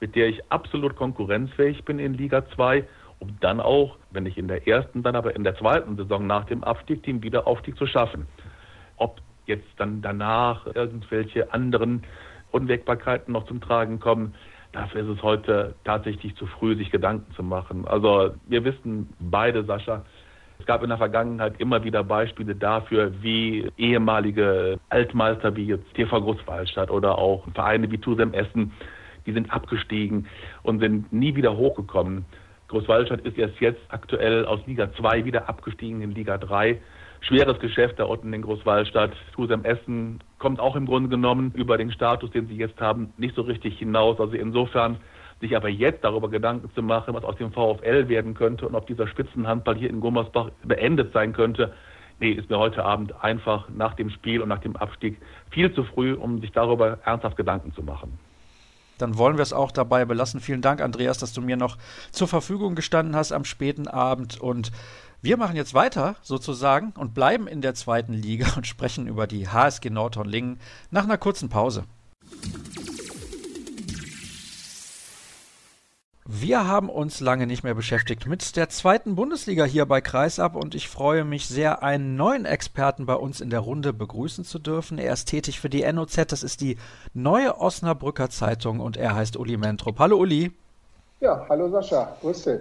[0.00, 2.84] mit der ich absolut konkurrenzfähig bin in Liga 2,
[3.18, 6.46] um dann auch, wenn ich in der ersten, dann aber in der zweiten Saison nach
[6.46, 8.26] dem Abstieg den Wiederaufstieg zu schaffen.
[8.96, 12.02] Ob jetzt dann danach irgendwelche anderen
[12.50, 14.34] Unwägbarkeiten noch zum Tragen kommen,
[14.72, 17.86] dafür ist es heute tatsächlich zu früh, sich Gedanken zu machen.
[17.86, 20.04] Also wir wissen beide, Sascha,
[20.60, 26.20] es gab in der Vergangenheit immer wieder Beispiele dafür, wie ehemalige Altmeister wie jetzt TV
[26.20, 28.72] Großwaldstadt oder auch Vereine wie Tusem Essen,
[29.26, 30.26] die sind abgestiegen
[30.62, 32.24] und sind nie wieder hochgekommen.
[32.68, 36.80] Großwaldstadt ist erst jetzt aktuell aus Liga 2 wieder abgestiegen in Liga 3.
[37.22, 39.12] Schweres Geschäft da unten in Großwaldstadt.
[39.34, 43.34] Tusem Essen kommt auch im Grunde genommen über den Status, den sie jetzt haben, nicht
[43.34, 44.20] so richtig hinaus.
[44.20, 44.98] Also insofern
[45.40, 48.86] sich aber jetzt darüber Gedanken zu machen, was aus dem VfL werden könnte und ob
[48.86, 51.72] dieser Spitzenhandball hier in Gummersbach beendet sein könnte,
[52.20, 55.18] nee, ist mir heute Abend einfach nach dem Spiel und nach dem Abstieg
[55.50, 58.18] viel zu früh, um sich darüber ernsthaft Gedanken zu machen
[59.00, 60.40] dann wollen wir es auch dabei belassen.
[60.40, 61.78] Vielen Dank, Andreas, dass du mir noch
[62.10, 64.40] zur Verfügung gestanden hast am späten Abend.
[64.40, 64.72] Und
[65.22, 69.48] wir machen jetzt weiter sozusagen und bleiben in der zweiten Liga und sprechen über die
[69.48, 70.58] HSG Nordhorn-Lingen
[70.90, 71.84] nach einer kurzen Pause.
[76.32, 80.76] Wir haben uns lange nicht mehr beschäftigt mit der zweiten Bundesliga hier bei Kreisab und
[80.76, 84.98] ich freue mich sehr, einen neuen Experten bei uns in der Runde begrüßen zu dürfen.
[84.98, 86.76] Er ist tätig für die NOZ, das ist die
[87.14, 89.98] neue Osnabrücker Zeitung und er heißt Uli Mentrop.
[89.98, 90.52] Hallo Uli.
[91.18, 92.60] Ja, hallo Sascha, grüß dich.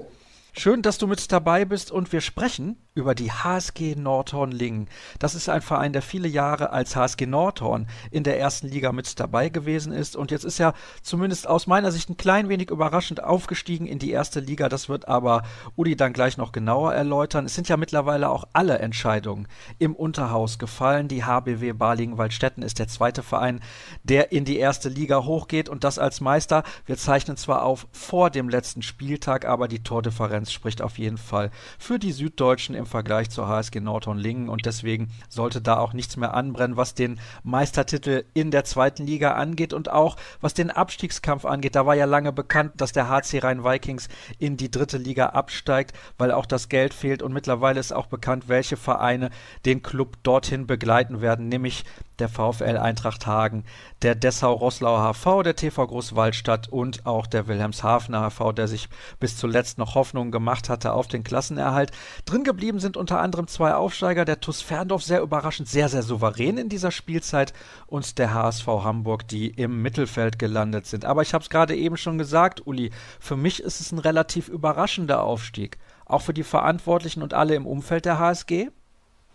[0.54, 4.90] Schön, dass du mit dabei bist und wir sprechen über die HSG Nordhorn-Lingen.
[5.20, 9.20] Das ist ein Verein, der viele Jahre als HSG Nordhorn in der ersten Liga mit
[9.20, 13.24] dabei gewesen ist und jetzt ist er zumindest aus meiner Sicht ein klein wenig überraschend
[13.24, 14.70] aufgestiegen in die erste Liga.
[14.70, 15.44] Das wird aber
[15.76, 17.46] Uli dann gleich noch genauer erläutern.
[17.46, 21.08] Es sind ja mittlerweile auch alle Entscheidungen im Unterhaus gefallen.
[21.08, 23.62] Die HBW Balingen-Waldstätten ist der zweite Verein,
[24.04, 26.64] der in die erste Liga hochgeht und das als Meister.
[26.86, 31.52] Wir zeichnen zwar auf vor dem letzten Spieltag, aber die Tordifferenz spricht auf jeden Fall
[31.78, 36.34] für die Süddeutschen im Vergleich zur HSG Nordhorn-Lingen und deswegen sollte da auch nichts mehr
[36.34, 41.76] anbrennen, was den Meistertitel in der zweiten Liga angeht und auch was den Abstiegskampf angeht.
[41.76, 46.32] Da war ja lange bekannt, dass der HC Rhein-Vikings in die dritte Liga absteigt, weil
[46.32, 49.30] auch das Geld fehlt und mittlerweile ist auch bekannt, welche Vereine
[49.66, 51.86] den Club dorthin begleiten werden, nämlich
[52.20, 53.64] der VfL Eintracht Hagen,
[54.02, 59.78] der Dessau-Roßlauer HV, der TV Großwaldstadt und auch der Wilhelmshavener HV, der sich bis zuletzt
[59.78, 61.92] noch Hoffnungen gemacht hatte auf den Klassenerhalt.
[62.26, 66.60] Drin geblieben sind unter anderem zwei Aufsteiger, der TuS Ferndorf sehr überraschend, sehr, sehr souverän
[66.60, 67.54] in dieser Spielzeit
[67.88, 71.06] und der HSV Hamburg, die im Mittelfeld gelandet sind.
[71.06, 74.50] Aber ich habe es gerade eben schon gesagt, Uli, für mich ist es ein relativ
[74.50, 75.80] überraschender Aufstieg.
[76.06, 78.70] Auch für die Verantwortlichen und alle im Umfeld der HSG?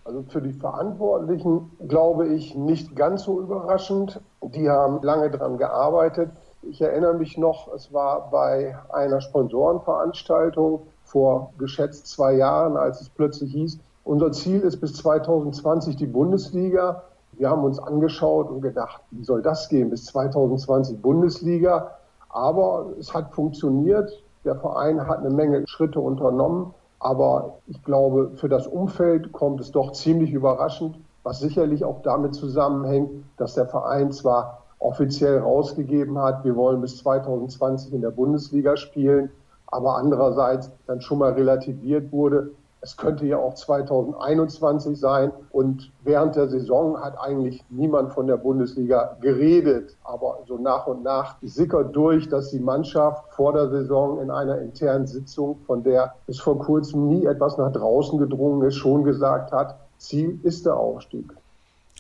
[0.05, 4.21] Also für die Verantwortlichen glaube ich nicht ganz so überraschend.
[4.43, 6.31] Die haben lange daran gearbeitet.
[6.63, 13.09] Ich erinnere mich noch, es war bei einer Sponsorenveranstaltung vor geschätzt zwei Jahren, als es
[13.09, 17.05] plötzlich hieß, unser Ziel ist bis 2020 die Bundesliga.
[17.35, 21.93] Wir haben uns angeschaut und gedacht, wie soll das gehen bis 2020 Bundesliga?
[22.31, 24.11] Aber es hat funktioniert.
[24.45, 26.75] Der Verein hat eine Menge Schritte unternommen.
[26.99, 32.35] Aber ich glaube, für das Umfeld kommt es doch ziemlich überraschend, was sicherlich auch damit
[32.35, 38.77] zusammenhängt, dass der Verein zwar offiziell rausgegeben hat, wir wollen bis 2020 in der Bundesliga
[38.77, 39.31] spielen,
[39.67, 42.51] aber andererseits dann schon mal relativiert wurde,
[42.85, 45.33] es könnte ja auch 2021 sein.
[45.51, 49.97] Und während der Saison hat eigentlich niemand von der Bundesliga geredet.
[50.05, 54.59] Aber so nach und nach sickert durch, dass die Mannschaft vor der Saison in einer
[54.59, 59.51] internen Sitzung, von der bis vor kurzem nie etwas nach draußen gedrungen ist, schon gesagt
[59.51, 61.35] hat, Ziel ist der Aufstieg.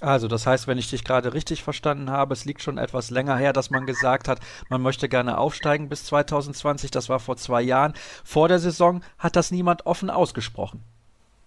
[0.01, 3.37] Also, das heißt, wenn ich dich gerade richtig verstanden habe, es liegt schon etwas länger
[3.37, 6.91] her, dass man gesagt hat, man möchte gerne aufsteigen bis 2020.
[6.91, 7.95] Das war vor zwei Jahren.
[8.25, 10.83] Vor der Saison hat das niemand offen ausgesprochen.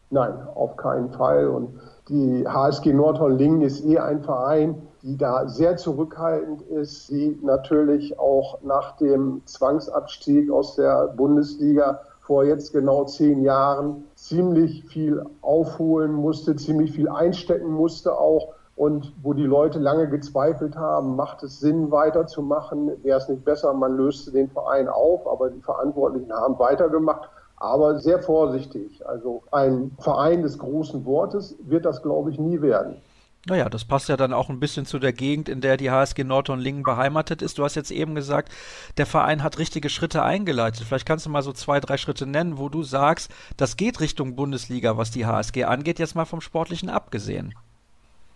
[0.09, 1.47] Nein, auf keinen Fall.
[1.47, 8.17] Und die HSG Nordhorn-Lingen ist eh ein Verein, die da sehr zurückhaltend ist, die natürlich
[8.17, 16.13] auch nach dem Zwangsabstieg aus der Bundesliga vor jetzt genau zehn Jahren ziemlich viel aufholen
[16.13, 18.53] musste, ziemlich viel einstecken musste auch.
[18.75, 22.91] Und wo die Leute lange gezweifelt haben, macht es Sinn, weiterzumachen?
[23.03, 27.97] Wäre es nicht besser, man löste den Verein auf, aber die Verantwortlichen haben weitergemacht aber
[27.99, 29.05] sehr vorsichtig.
[29.05, 33.01] Also ein Verein des großen Wortes wird das, glaube ich, nie werden.
[33.45, 36.23] Naja, das passt ja dann auch ein bisschen zu der Gegend, in der die HSG
[36.23, 37.57] Nordhorn-Lingen beheimatet ist.
[37.57, 38.51] Du hast jetzt eben gesagt,
[38.97, 40.85] der Verein hat richtige Schritte eingeleitet.
[40.85, 44.35] Vielleicht kannst du mal so zwei, drei Schritte nennen, wo du sagst, das geht Richtung
[44.35, 47.53] Bundesliga, was die HSG angeht, jetzt mal vom Sportlichen abgesehen.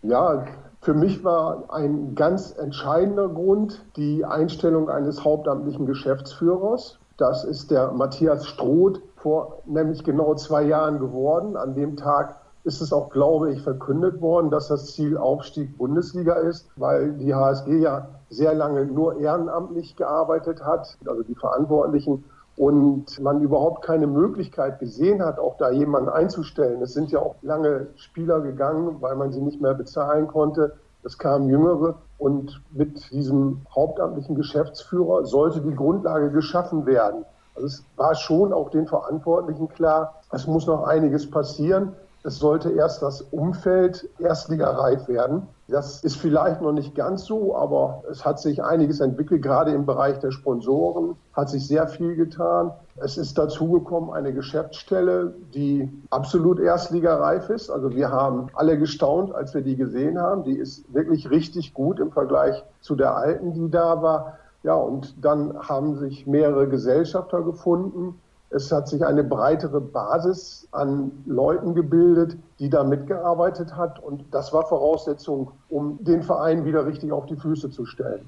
[0.04, 0.46] Ja,
[0.82, 6.98] für mich war ein ganz entscheidender Grund die Einstellung eines hauptamtlichen Geschäftsführers.
[7.18, 11.56] Das ist der Matthias Stroth vor nämlich genau zwei Jahren geworden.
[11.56, 16.34] An dem Tag ist es auch, glaube ich, verkündet worden, dass das Ziel Aufstieg Bundesliga
[16.36, 22.24] ist, weil die HSG ja sehr lange nur ehrenamtlich gearbeitet hat, also die Verantwortlichen,
[22.58, 26.82] und man überhaupt keine Möglichkeit gesehen hat, auch da jemanden einzustellen.
[26.82, 30.74] Es sind ja auch lange Spieler gegangen, weil man sie nicht mehr bezahlen konnte.
[31.04, 37.26] Es kamen Jüngere und mit diesem hauptamtlichen Geschäftsführer sollte die Grundlage geschaffen werden.
[37.56, 41.94] Also es war schon auch den Verantwortlichen klar, es muss noch einiges passieren.
[42.24, 45.48] Es sollte erst das Umfeld erstligareif werden.
[45.68, 49.86] Das ist vielleicht noch nicht ganz so, aber es hat sich einiges entwickelt, gerade im
[49.86, 52.72] Bereich der Sponsoren hat sich sehr viel getan.
[52.98, 57.70] Es ist dazugekommen eine Geschäftsstelle, die absolut erstligareif ist.
[57.70, 60.44] Also wir haben alle gestaunt, als wir die gesehen haben.
[60.44, 64.38] Die ist wirklich richtig gut im Vergleich zu der alten, die da war.
[64.64, 68.20] Ja, und dann haben sich mehrere Gesellschafter gefunden
[68.52, 74.04] es hat sich eine breitere Basis an Leuten gebildet, die da mitgearbeitet hat.
[74.04, 78.28] Und das war Voraussetzung, um den Verein wieder richtig auf die Füße zu stellen.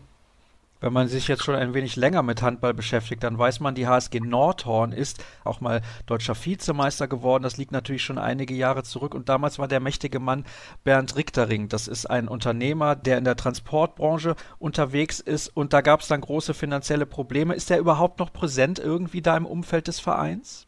[0.83, 3.87] Wenn man sich jetzt schon ein wenig länger mit Handball beschäftigt, dann weiß man, die
[3.87, 7.43] HSG Nordhorn ist auch mal deutscher Vizemeister geworden.
[7.43, 9.15] Das liegt natürlich schon einige Jahre zurück.
[9.15, 10.43] Und damals war der mächtige Mann
[10.83, 11.69] Bernd Richtering.
[11.69, 15.55] Das ist ein Unternehmer, der in der Transportbranche unterwegs ist.
[15.55, 17.55] Und da gab es dann große finanzielle Probleme.
[17.55, 20.67] Ist der überhaupt noch präsent irgendwie da im Umfeld des Vereins?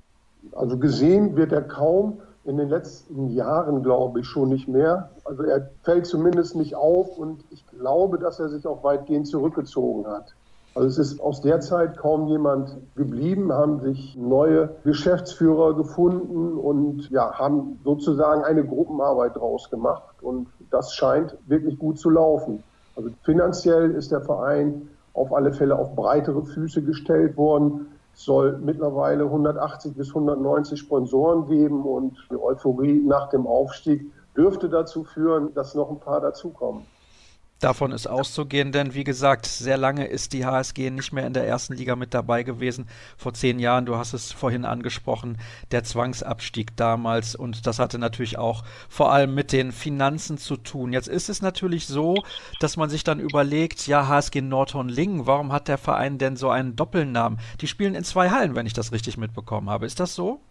[0.53, 5.09] Also gesehen wird er kaum in den letzten Jahren, glaube ich, schon nicht mehr.
[5.23, 10.05] Also er fällt zumindest nicht auf und ich glaube, dass er sich auch weitgehend zurückgezogen
[10.07, 10.35] hat.
[10.75, 17.09] Also es ist aus der Zeit kaum jemand geblieben, haben sich neue Geschäftsführer gefunden und
[17.09, 20.21] ja, haben sozusagen eine Gruppenarbeit draus gemacht.
[20.21, 22.61] Und das scheint wirklich gut zu laufen.
[22.95, 29.25] Also finanziell ist der Verein auf alle Fälle auf breitere Füße gestellt worden soll mittlerweile
[29.25, 35.75] 180 bis 190 Sponsoren geben und die Euphorie nach dem Aufstieg dürfte dazu führen, dass
[35.75, 36.83] noch ein paar dazukommen.
[37.61, 41.47] Davon ist auszugehen, denn wie gesagt, sehr lange ist die HSG nicht mehr in der
[41.47, 42.85] ersten Liga mit dabei gewesen.
[43.17, 45.37] Vor zehn Jahren, du hast es vorhin angesprochen,
[45.71, 50.91] der Zwangsabstieg damals und das hatte natürlich auch vor allem mit den Finanzen zu tun.
[50.91, 52.15] Jetzt ist es natürlich so,
[52.59, 56.75] dass man sich dann überlegt, ja, HSG Nordhorn-Lingen, warum hat der Verein denn so einen
[56.75, 57.39] Doppelnamen?
[57.61, 59.85] Die spielen in zwei Hallen, wenn ich das richtig mitbekommen habe.
[59.85, 60.41] Ist das so?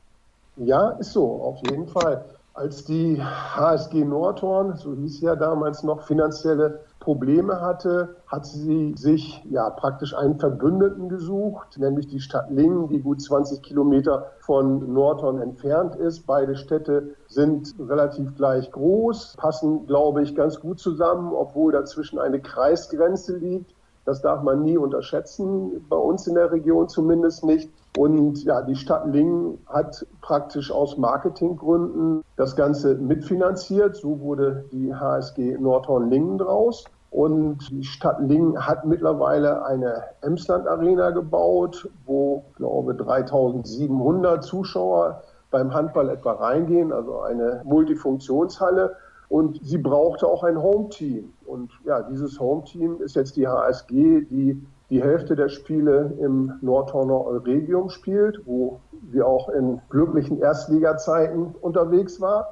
[0.56, 2.24] Ja, ist so, auf jeden Fall.
[2.56, 9.42] Als die HSG Nordhorn, so hieß ja damals noch, finanzielle Probleme hatte, hat sie sich
[9.50, 15.40] ja praktisch einen Verbündeten gesucht, nämlich die Stadt Lingen, die gut 20 Kilometer von Nordhorn
[15.40, 16.28] entfernt ist.
[16.28, 22.40] Beide Städte sind relativ gleich groß, passen, glaube ich, ganz gut zusammen, obwohl dazwischen eine
[22.40, 23.74] Kreisgrenze liegt.
[24.04, 27.68] Das darf man nie unterschätzen, bei uns in der Region zumindest nicht.
[27.96, 33.96] Und ja, die Stadt Lingen hat praktisch aus Marketinggründen das Ganze mitfinanziert.
[33.96, 36.84] So wurde die HSG Nordhorn-Lingen draus.
[37.10, 45.22] Und die Stadt Lingen hat mittlerweile eine Emsland Arena gebaut, wo, glaube, 3700 Zuschauer
[45.52, 48.96] beim Handball etwa reingehen, also eine Multifunktionshalle.
[49.28, 51.32] Und sie brauchte auch ein Home-Team.
[51.46, 54.60] Und ja, dieses Home-Team ist jetzt die HSG, die
[54.94, 58.78] die Hälfte der Spiele im Nordhorner Euregium spielt, wo
[59.10, 62.50] sie auch in glücklichen Erstliga-Zeiten unterwegs war.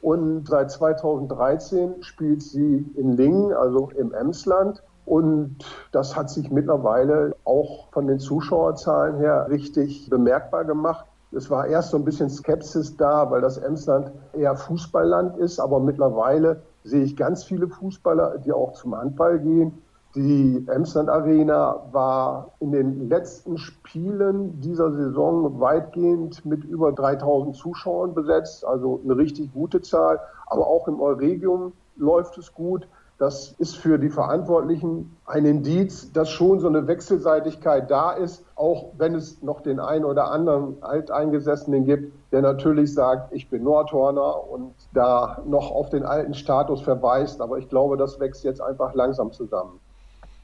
[0.00, 4.84] Und seit 2013 spielt sie in Lingen, also im Emsland.
[5.04, 5.56] Und
[5.90, 11.06] das hat sich mittlerweile auch von den Zuschauerzahlen her richtig bemerkbar gemacht.
[11.32, 15.80] Es war erst so ein bisschen Skepsis da, weil das Emsland eher Fußballland ist, aber
[15.80, 19.82] mittlerweile sehe ich ganz viele Fußballer, die auch zum Handball gehen.
[20.16, 28.12] Die Emsland Arena war in den letzten Spielen dieser Saison weitgehend mit über 3000 Zuschauern
[28.12, 30.18] besetzt, also eine richtig gute Zahl.
[30.46, 32.88] Aber auch im Euregium läuft es gut.
[33.18, 38.86] Das ist für die Verantwortlichen ein Indiz, dass schon so eine Wechselseitigkeit da ist, auch
[38.98, 44.50] wenn es noch den einen oder anderen Alteingesessenen gibt, der natürlich sagt, ich bin Nordhorner
[44.50, 47.40] und da noch auf den alten Status verweist.
[47.40, 49.78] Aber ich glaube, das wächst jetzt einfach langsam zusammen.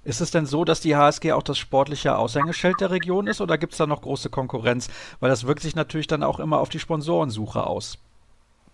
[0.06, 3.58] Ist es denn so, dass die HSG auch das sportliche Aushängeschild der Region ist oder
[3.58, 4.88] gibt es da noch große Konkurrenz?
[5.18, 7.98] Weil das wirkt sich natürlich dann auch immer auf die Sponsorensuche aus.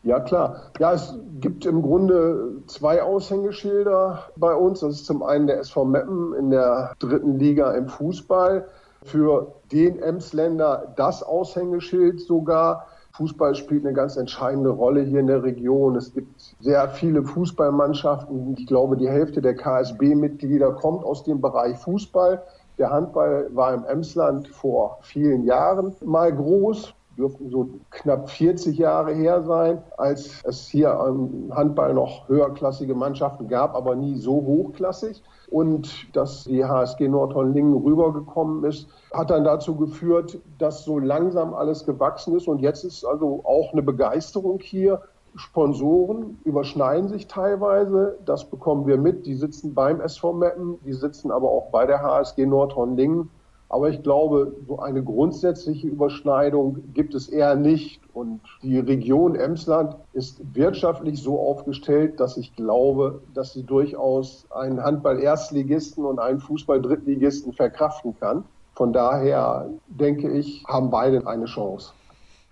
[0.03, 0.71] Ja, klar.
[0.79, 4.81] Ja, es gibt im Grunde zwei Aushängeschilder bei uns.
[4.81, 8.69] Das ist zum einen der SV Meppen in der dritten Liga im Fußball.
[9.03, 12.89] Für den Emsländer das Aushängeschild sogar.
[13.13, 15.97] Fußball spielt eine ganz entscheidende Rolle hier in der Region.
[15.97, 18.57] Es gibt sehr viele Fußballmannschaften.
[18.59, 22.43] Ich glaube, die Hälfte der KSB-Mitglieder kommt aus dem Bereich Fußball.
[22.79, 29.13] Der Handball war im Emsland vor vielen Jahren mal groß, dürften so knapp 40 Jahre
[29.13, 35.23] her sein, als es hier am Handball noch höherklassige Mannschaften gab, aber nie so hochklassig
[35.53, 41.85] und dass die HSG Nordhorn-Lingen rübergekommen ist, hat dann dazu geführt, dass so langsam alles
[41.85, 45.03] gewachsen ist und jetzt ist also auch eine Begeisterung hier.
[45.35, 49.25] Sponsoren überschneiden sich teilweise, das bekommen wir mit.
[49.27, 53.31] Die sitzen beim SV Meppen, die sitzen aber auch bei der HSG Nordhorn-Lingen.
[53.73, 58.03] Aber ich glaube, so eine grundsätzliche Überschneidung gibt es eher nicht.
[58.13, 64.85] Und die Region Emsland ist wirtschaftlich so aufgestellt, dass ich glaube, dass sie durchaus einen
[64.85, 68.45] Handball-Erstligisten und einen Fußball-Drittligisten verkraften kann.
[68.75, 71.95] Von daher denke ich, haben beide eine Chance.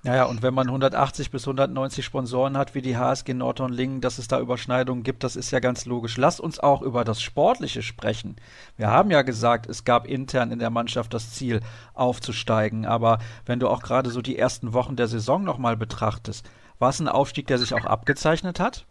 [0.03, 4.28] Naja, und wenn man 180 bis 190 Sponsoren hat wie die HSG Nordhorn-Lingen, dass es
[4.28, 6.16] da Überschneidungen gibt, das ist ja ganz logisch.
[6.16, 8.36] Lass uns auch über das Sportliche sprechen.
[8.78, 11.61] Wir haben ja gesagt, es gab intern in der Mannschaft das Ziel,
[11.92, 12.86] aufzusteigen.
[12.86, 16.48] Aber wenn du auch gerade so die ersten Wochen der Saison nochmal betrachtest,
[16.78, 18.86] war es ein Aufstieg, der sich auch abgezeichnet hat?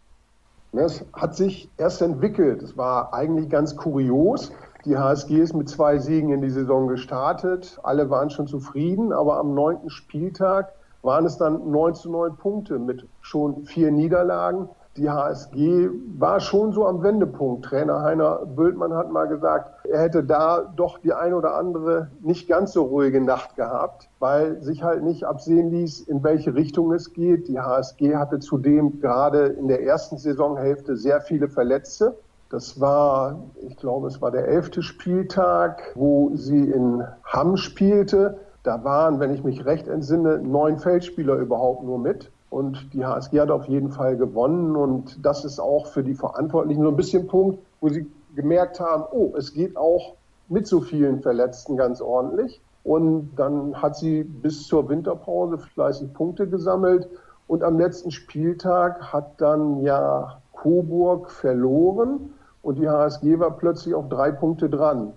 [0.72, 2.62] Es hat sich erst entwickelt.
[2.62, 4.52] Es war eigentlich ganz kurios.
[4.84, 7.80] Die HSG ist mit zwei Siegen in die Saison gestartet.
[7.82, 10.72] Alle waren schon zufrieden, aber am neunten Spieltag
[11.02, 14.68] waren es dann 9 zu 9 Punkte mit schon vier Niederlagen.
[14.96, 15.88] Die HSG
[16.18, 17.64] war schon so am Wendepunkt.
[17.64, 22.48] Trainer Heiner Bültmann hat mal gesagt, er hätte da doch die ein oder andere nicht
[22.48, 27.12] ganz so ruhige Nacht gehabt, weil sich halt nicht absehen ließ, in welche Richtung es
[27.12, 27.46] geht.
[27.46, 32.16] Die HSG hatte zudem gerade in der ersten Saisonhälfte sehr viele Verletzte.
[32.50, 38.40] Das war, ich glaube, es war der elfte Spieltag, wo sie in Hamm spielte.
[38.62, 42.30] Da waren, wenn ich mich recht entsinne, neun Feldspieler überhaupt nur mit.
[42.50, 44.76] Und die HSG hat auf jeden Fall gewonnen.
[44.76, 49.04] Und das ist auch für die Verantwortlichen so ein bisschen Punkt, wo sie gemerkt haben,
[49.12, 50.14] oh, es geht auch
[50.48, 52.60] mit so vielen Verletzten ganz ordentlich.
[52.82, 57.08] Und dann hat sie bis zur Winterpause fleißig Punkte gesammelt.
[57.46, 64.08] Und am letzten Spieltag hat dann ja Coburg verloren und die HSG war plötzlich auf
[64.08, 65.12] drei Punkte dran.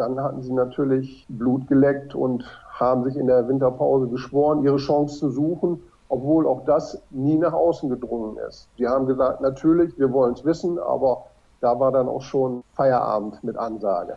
[0.00, 2.42] Dann hatten sie natürlich Blut geleckt und
[2.72, 7.52] haben sich in der Winterpause geschworen, ihre Chance zu suchen, obwohl auch das nie nach
[7.52, 8.66] außen gedrungen ist.
[8.78, 11.26] Die haben gesagt, natürlich, wir wollen es wissen, aber
[11.60, 14.16] da war dann auch schon Feierabend mit Ansage.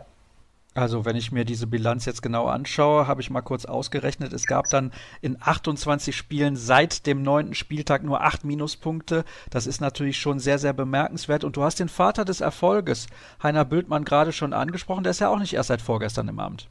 [0.74, 4.46] Also wenn ich mir diese Bilanz jetzt genau anschaue, habe ich mal kurz ausgerechnet, es
[4.46, 9.24] gab dann in 28 Spielen seit dem neunten Spieltag nur acht Minuspunkte.
[9.50, 11.44] Das ist natürlich schon sehr, sehr bemerkenswert.
[11.44, 13.06] Und du hast den Vater des Erfolges,
[13.40, 15.04] Heiner Bültmann, gerade schon angesprochen.
[15.04, 16.68] Der ist ja auch nicht erst seit vorgestern im Amt.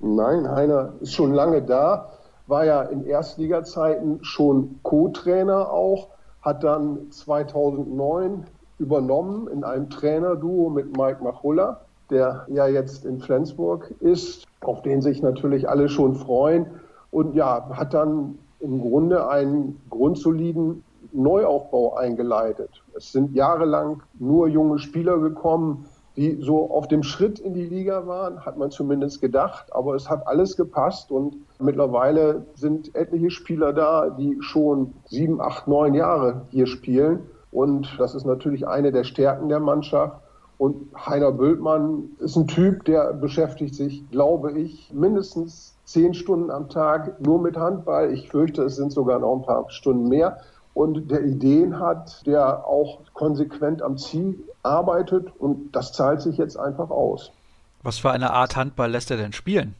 [0.00, 2.10] Nein, Heiner ist schon lange da,
[2.48, 6.08] war ja in Erstligazeiten schon Co-Trainer auch,
[6.42, 8.46] hat dann 2009
[8.78, 15.00] übernommen in einem Trainerduo mit Mike Machulla, der ja jetzt in Flensburg ist, auf den
[15.00, 16.66] sich natürlich alle schon freuen.
[17.10, 22.82] Und ja, hat dann im Grunde einen grundsoliden Neuaufbau eingeleitet.
[22.94, 25.86] Es sind jahrelang nur junge Spieler gekommen,
[26.16, 29.72] die so auf dem Schritt in die Liga waren, hat man zumindest gedacht.
[29.72, 35.68] Aber es hat alles gepasst und mittlerweile sind etliche Spieler da, die schon sieben, acht,
[35.68, 37.20] neun Jahre hier spielen.
[37.52, 40.20] Und das ist natürlich eine der Stärken der Mannschaft.
[40.60, 46.68] Und Heiner Bültmann ist ein Typ, der beschäftigt sich, glaube ich, mindestens zehn Stunden am
[46.68, 48.12] Tag nur mit Handball.
[48.12, 50.36] Ich fürchte, es sind sogar noch ein paar Stunden mehr
[50.74, 56.58] und der Ideen hat, der auch konsequent am Ziel arbeitet und das zahlt sich jetzt
[56.58, 57.32] einfach aus.
[57.82, 59.74] Was für eine Art Handball lässt er denn spielen?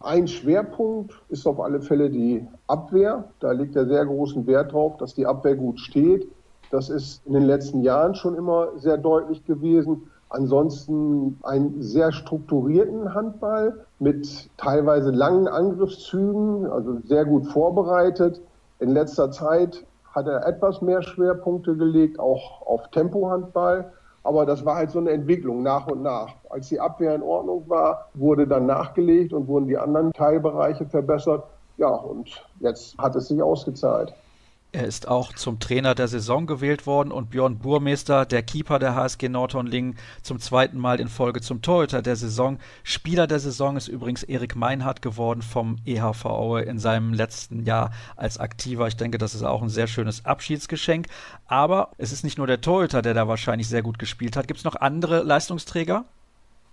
[0.00, 3.24] Ein Schwerpunkt ist auf alle Fälle die Abwehr.
[3.40, 6.26] Da liegt er sehr großen Wert drauf, dass die Abwehr gut steht.
[6.70, 10.10] Das ist in den letzten Jahren schon immer sehr deutlich gewesen.
[10.28, 18.40] Ansonsten einen sehr strukturierten Handball mit teilweise langen Angriffszügen, also sehr gut vorbereitet.
[18.80, 23.92] In letzter Zeit hat er etwas mehr Schwerpunkte gelegt, auch auf Tempohandball.
[24.24, 26.34] Aber das war halt so eine Entwicklung nach und nach.
[26.50, 31.44] Als die Abwehr in Ordnung war, wurde dann nachgelegt und wurden die anderen Teilbereiche verbessert.
[31.76, 34.12] Ja, und jetzt hat es sich ausgezahlt.
[34.76, 38.94] Er ist auch zum Trainer der Saison gewählt worden und Björn Burmeister, der Keeper der
[38.94, 42.58] HSG Nordhorn-Lingen, zum zweiten Mal in Folge zum Torhüter der Saison.
[42.82, 47.90] Spieler der Saison ist übrigens Erik Meinhardt geworden vom EHV Aue in seinem letzten Jahr
[48.16, 48.86] als Aktiver.
[48.86, 51.06] Ich denke, das ist auch ein sehr schönes Abschiedsgeschenk.
[51.46, 54.46] Aber es ist nicht nur der Torhüter, der da wahrscheinlich sehr gut gespielt hat.
[54.46, 56.04] Gibt es noch andere Leistungsträger?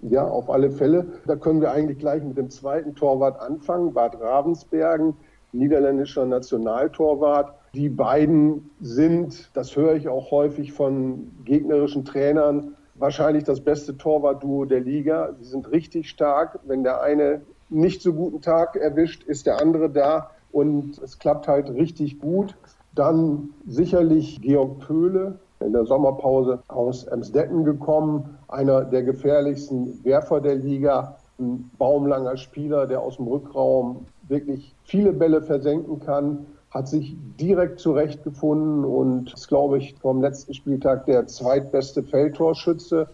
[0.01, 1.05] Ja, auf alle Fälle.
[1.25, 3.93] Da können wir eigentlich gleich mit dem zweiten Torwart anfangen.
[3.93, 5.13] Bad Ravensbergen,
[5.53, 13.61] niederländischer Nationaltorwart die beiden sind, das höre ich auch häufig von gegnerischen Trainern, wahrscheinlich das
[13.61, 15.33] beste Torwartduo der Liga.
[15.39, 16.59] Sie sind richtig stark.
[16.65, 21.47] Wenn der eine nicht so guten Tag erwischt, ist der andere da und es klappt
[21.47, 22.55] halt richtig gut.
[22.93, 30.55] Dann sicherlich Georg Pöhle, in der Sommerpause aus Emsdetten gekommen, einer der gefährlichsten Werfer der
[30.55, 37.15] Liga, ein baumlanger Spieler, der aus dem Rückraum wirklich viele Bälle versenken kann hat sich
[37.39, 43.07] direkt zurechtgefunden und ist, glaube ich, vom letzten Spieltag der zweitbeste Feldtorschütze.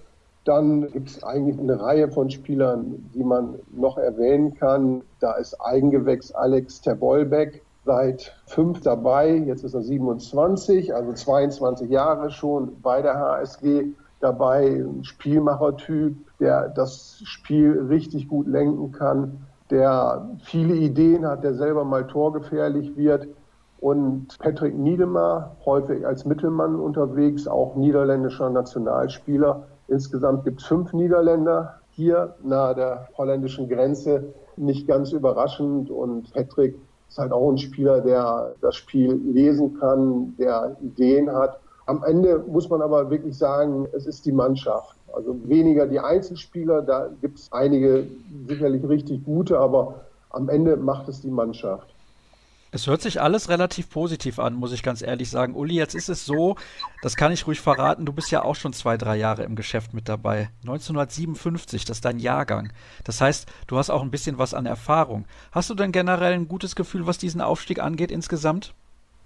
[0.45, 5.01] Dann gibt es eigentlich eine Reihe von Spielern, die man noch erwähnen kann.
[5.19, 9.35] Da ist Eigengewächs Alex Terbolbeck seit fünf dabei.
[9.35, 13.87] Jetzt ist er 27, also 22 Jahre schon bei der HSG
[14.21, 14.85] dabei.
[15.01, 22.07] Spielmachertyp, der das Spiel richtig gut lenken kann, der viele Ideen hat, der selber mal
[22.07, 23.27] torgefährlich wird.
[23.79, 29.63] Und Patrick Niedemar, häufig als Mittelmann unterwegs, auch niederländischer Nationalspieler.
[29.87, 34.33] Insgesamt gibt es fünf Niederländer hier nahe der holländischen Grenze.
[34.57, 35.89] Nicht ganz überraschend.
[35.89, 36.75] Und Patrick
[37.07, 41.59] ist halt auch ein Spieler, der das Spiel lesen kann, der Ideen hat.
[41.85, 44.95] Am Ende muss man aber wirklich sagen, es ist die Mannschaft.
[45.13, 48.07] Also weniger die Einzelspieler, da gibt es einige
[48.47, 49.95] sicherlich richtig gute, aber
[50.29, 51.87] am Ende macht es die Mannschaft.
[52.71, 55.55] Es hört sich alles relativ positiv an, muss ich ganz ehrlich sagen.
[55.55, 56.55] Uli, jetzt ist es so,
[57.01, 59.95] das kann ich ruhig verraten, du bist ja auch schon zwei, drei Jahre im Geschäft
[59.95, 60.49] mit dabei.
[60.61, 62.71] 1957, das ist dein Jahrgang.
[63.03, 65.25] Das heißt, du hast auch ein bisschen was an Erfahrung.
[65.51, 68.75] Hast du denn generell ein gutes Gefühl, was diesen Aufstieg angeht insgesamt?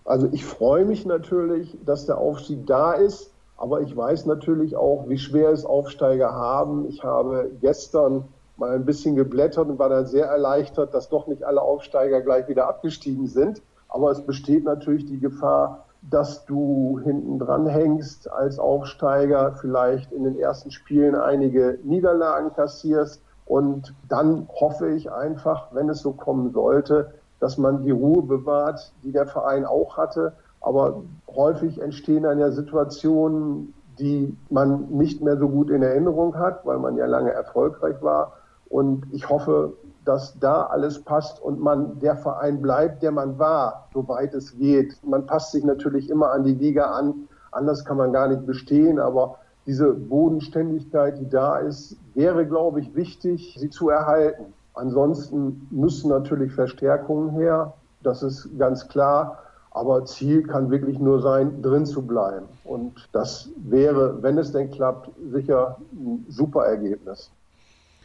[0.05, 5.09] Also ich freue mich natürlich, dass der Aufstieg da ist, aber ich weiß natürlich auch,
[5.09, 6.87] wie schwer es Aufsteiger haben.
[6.87, 8.23] Ich habe gestern
[8.57, 12.47] mal ein bisschen geblättert und war dann sehr erleichtert, dass doch nicht alle Aufsteiger gleich
[12.47, 13.61] wieder abgestiegen sind.
[13.89, 20.23] Aber es besteht natürlich die Gefahr, dass du hinten dran hängst als Aufsteiger, vielleicht in
[20.23, 23.21] den ersten Spielen einige Niederlagen kassierst.
[23.45, 28.93] Und dann hoffe ich einfach, wenn es so kommen sollte, dass man die Ruhe bewahrt,
[29.03, 30.33] die der Verein auch hatte.
[30.61, 36.65] Aber häufig entstehen dann ja Situationen, die man nicht mehr so gut in Erinnerung hat,
[36.65, 38.33] weil man ja lange erfolgreich war.
[38.73, 43.87] Und ich hoffe, dass da alles passt und man der Verein bleibt, der man war,
[43.93, 44.97] soweit es geht.
[45.05, 48.97] Man passt sich natürlich immer an die Liga an, anders kann man gar nicht bestehen,
[48.97, 49.35] aber
[49.67, 54.45] diese Bodenständigkeit, die da ist, wäre, glaube ich, wichtig, sie zu erhalten.
[54.73, 59.37] Ansonsten müssen natürlich Verstärkungen her, das ist ganz klar.
[59.69, 62.47] Aber Ziel kann wirklich nur sein, drin zu bleiben.
[62.63, 67.31] Und das wäre, wenn es denn klappt, sicher ein super Ergebnis.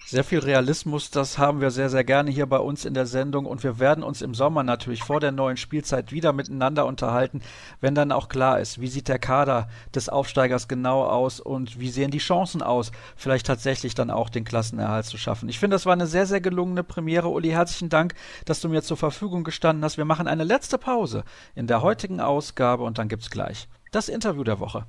[0.06, 3.44] Sehr viel Realismus, das haben wir sehr, sehr gerne hier bei uns in der Sendung
[3.44, 7.42] und wir werden uns im Sommer natürlich vor der neuen Spielzeit wieder miteinander unterhalten,
[7.80, 11.90] wenn dann auch klar ist, wie sieht der Kader des Aufsteigers genau aus und wie
[11.90, 15.48] sehen die Chancen aus, vielleicht tatsächlich dann auch den Klassenerhalt zu schaffen.
[15.48, 17.28] Ich finde, das war eine sehr, sehr gelungene Premiere.
[17.28, 18.14] Uli, herzlichen Dank,
[18.46, 19.98] dass du mir zur Verfügung gestanden hast.
[19.98, 21.24] Wir machen eine letzte Pause
[21.54, 24.86] in der heutigen Ausgabe und dann gibt's gleich das Interview der Woche.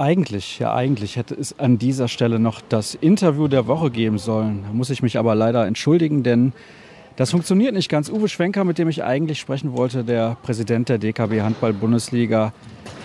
[0.00, 4.62] Eigentlich, ja eigentlich hätte es an dieser Stelle noch das Interview der Woche geben sollen.
[4.66, 6.54] Da muss ich mich aber leider entschuldigen, denn
[7.16, 8.08] das funktioniert nicht ganz.
[8.08, 12.54] Uwe Schwenker, mit dem ich eigentlich sprechen wollte, der Präsident der DKB Handball Bundesliga,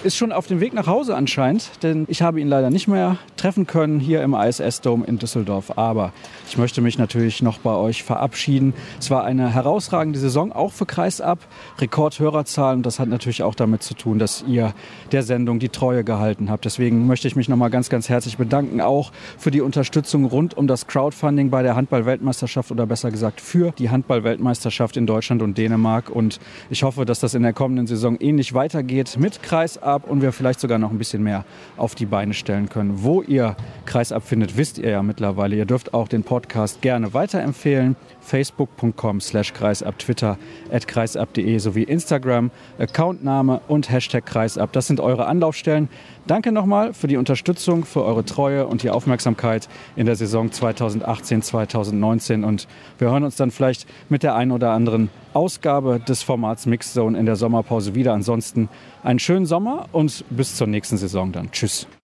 [0.06, 3.18] ist schon auf dem Weg nach Hause anscheinend, denn ich habe ihn leider nicht mehr
[3.38, 5.80] treffen können hier im ISS-Dome in Düsseldorf.
[5.80, 6.14] Aber
[6.48, 8.76] ich möchte mich natürlich noch bei euch verabschieden.
[9.00, 11.40] Es war eine herausragende Saison, auch für Kreisab.
[11.80, 12.84] Rekordhörerzahlen.
[12.84, 14.76] Das hat natürlich auch damit zu tun, dass ihr
[15.12, 16.66] der Sendung die Treue gehalten habt.
[16.66, 20.68] Deswegen möchte ich mich nochmal ganz, ganz herzlich bedanken, auch für die Unterstützung rund um
[20.68, 26.12] das Crowdfunding bei der Handball-Weltmeisterschaft oder besser gesagt für die Handball-Weltmeisterschaft in Deutschland und Dänemark.
[26.12, 26.40] Und
[26.70, 30.32] ich hoffe, dass das in der kommenden Saison ähnlich weitergeht mit Kreisab ab und wir
[30.32, 31.46] vielleicht sogar noch ein bisschen mehr
[31.78, 33.04] auf die Beine stellen können.
[33.04, 35.56] Wo ihr Kreisab findet, wisst ihr ja mittlerweile.
[35.56, 37.96] Ihr dürft auch den Podcast gerne weiterempfehlen.
[38.26, 40.38] Facebook.com slash Kreisab, Twitter
[40.72, 44.72] at kreisab.de sowie Instagram, Accountname und Hashtag Kreisab.
[44.74, 45.90] Das sind eure Anlaufstellen.
[46.28, 51.44] Danke nochmal für die Unterstützung, für eure Treue und die Aufmerksamkeit in der Saison 2018,
[51.44, 52.44] 2019.
[52.44, 52.68] Und
[52.98, 57.28] wir hören uns dann vielleicht mit der einen oder anderen Ausgabe des Formats Mixzone in
[57.28, 58.14] der Sommerpause wieder.
[58.14, 58.70] Ansonsten
[59.04, 61.52] einen schönen Sommer und bis zur nächsten Saison dann.
[61.52, 61.88] Tschüss.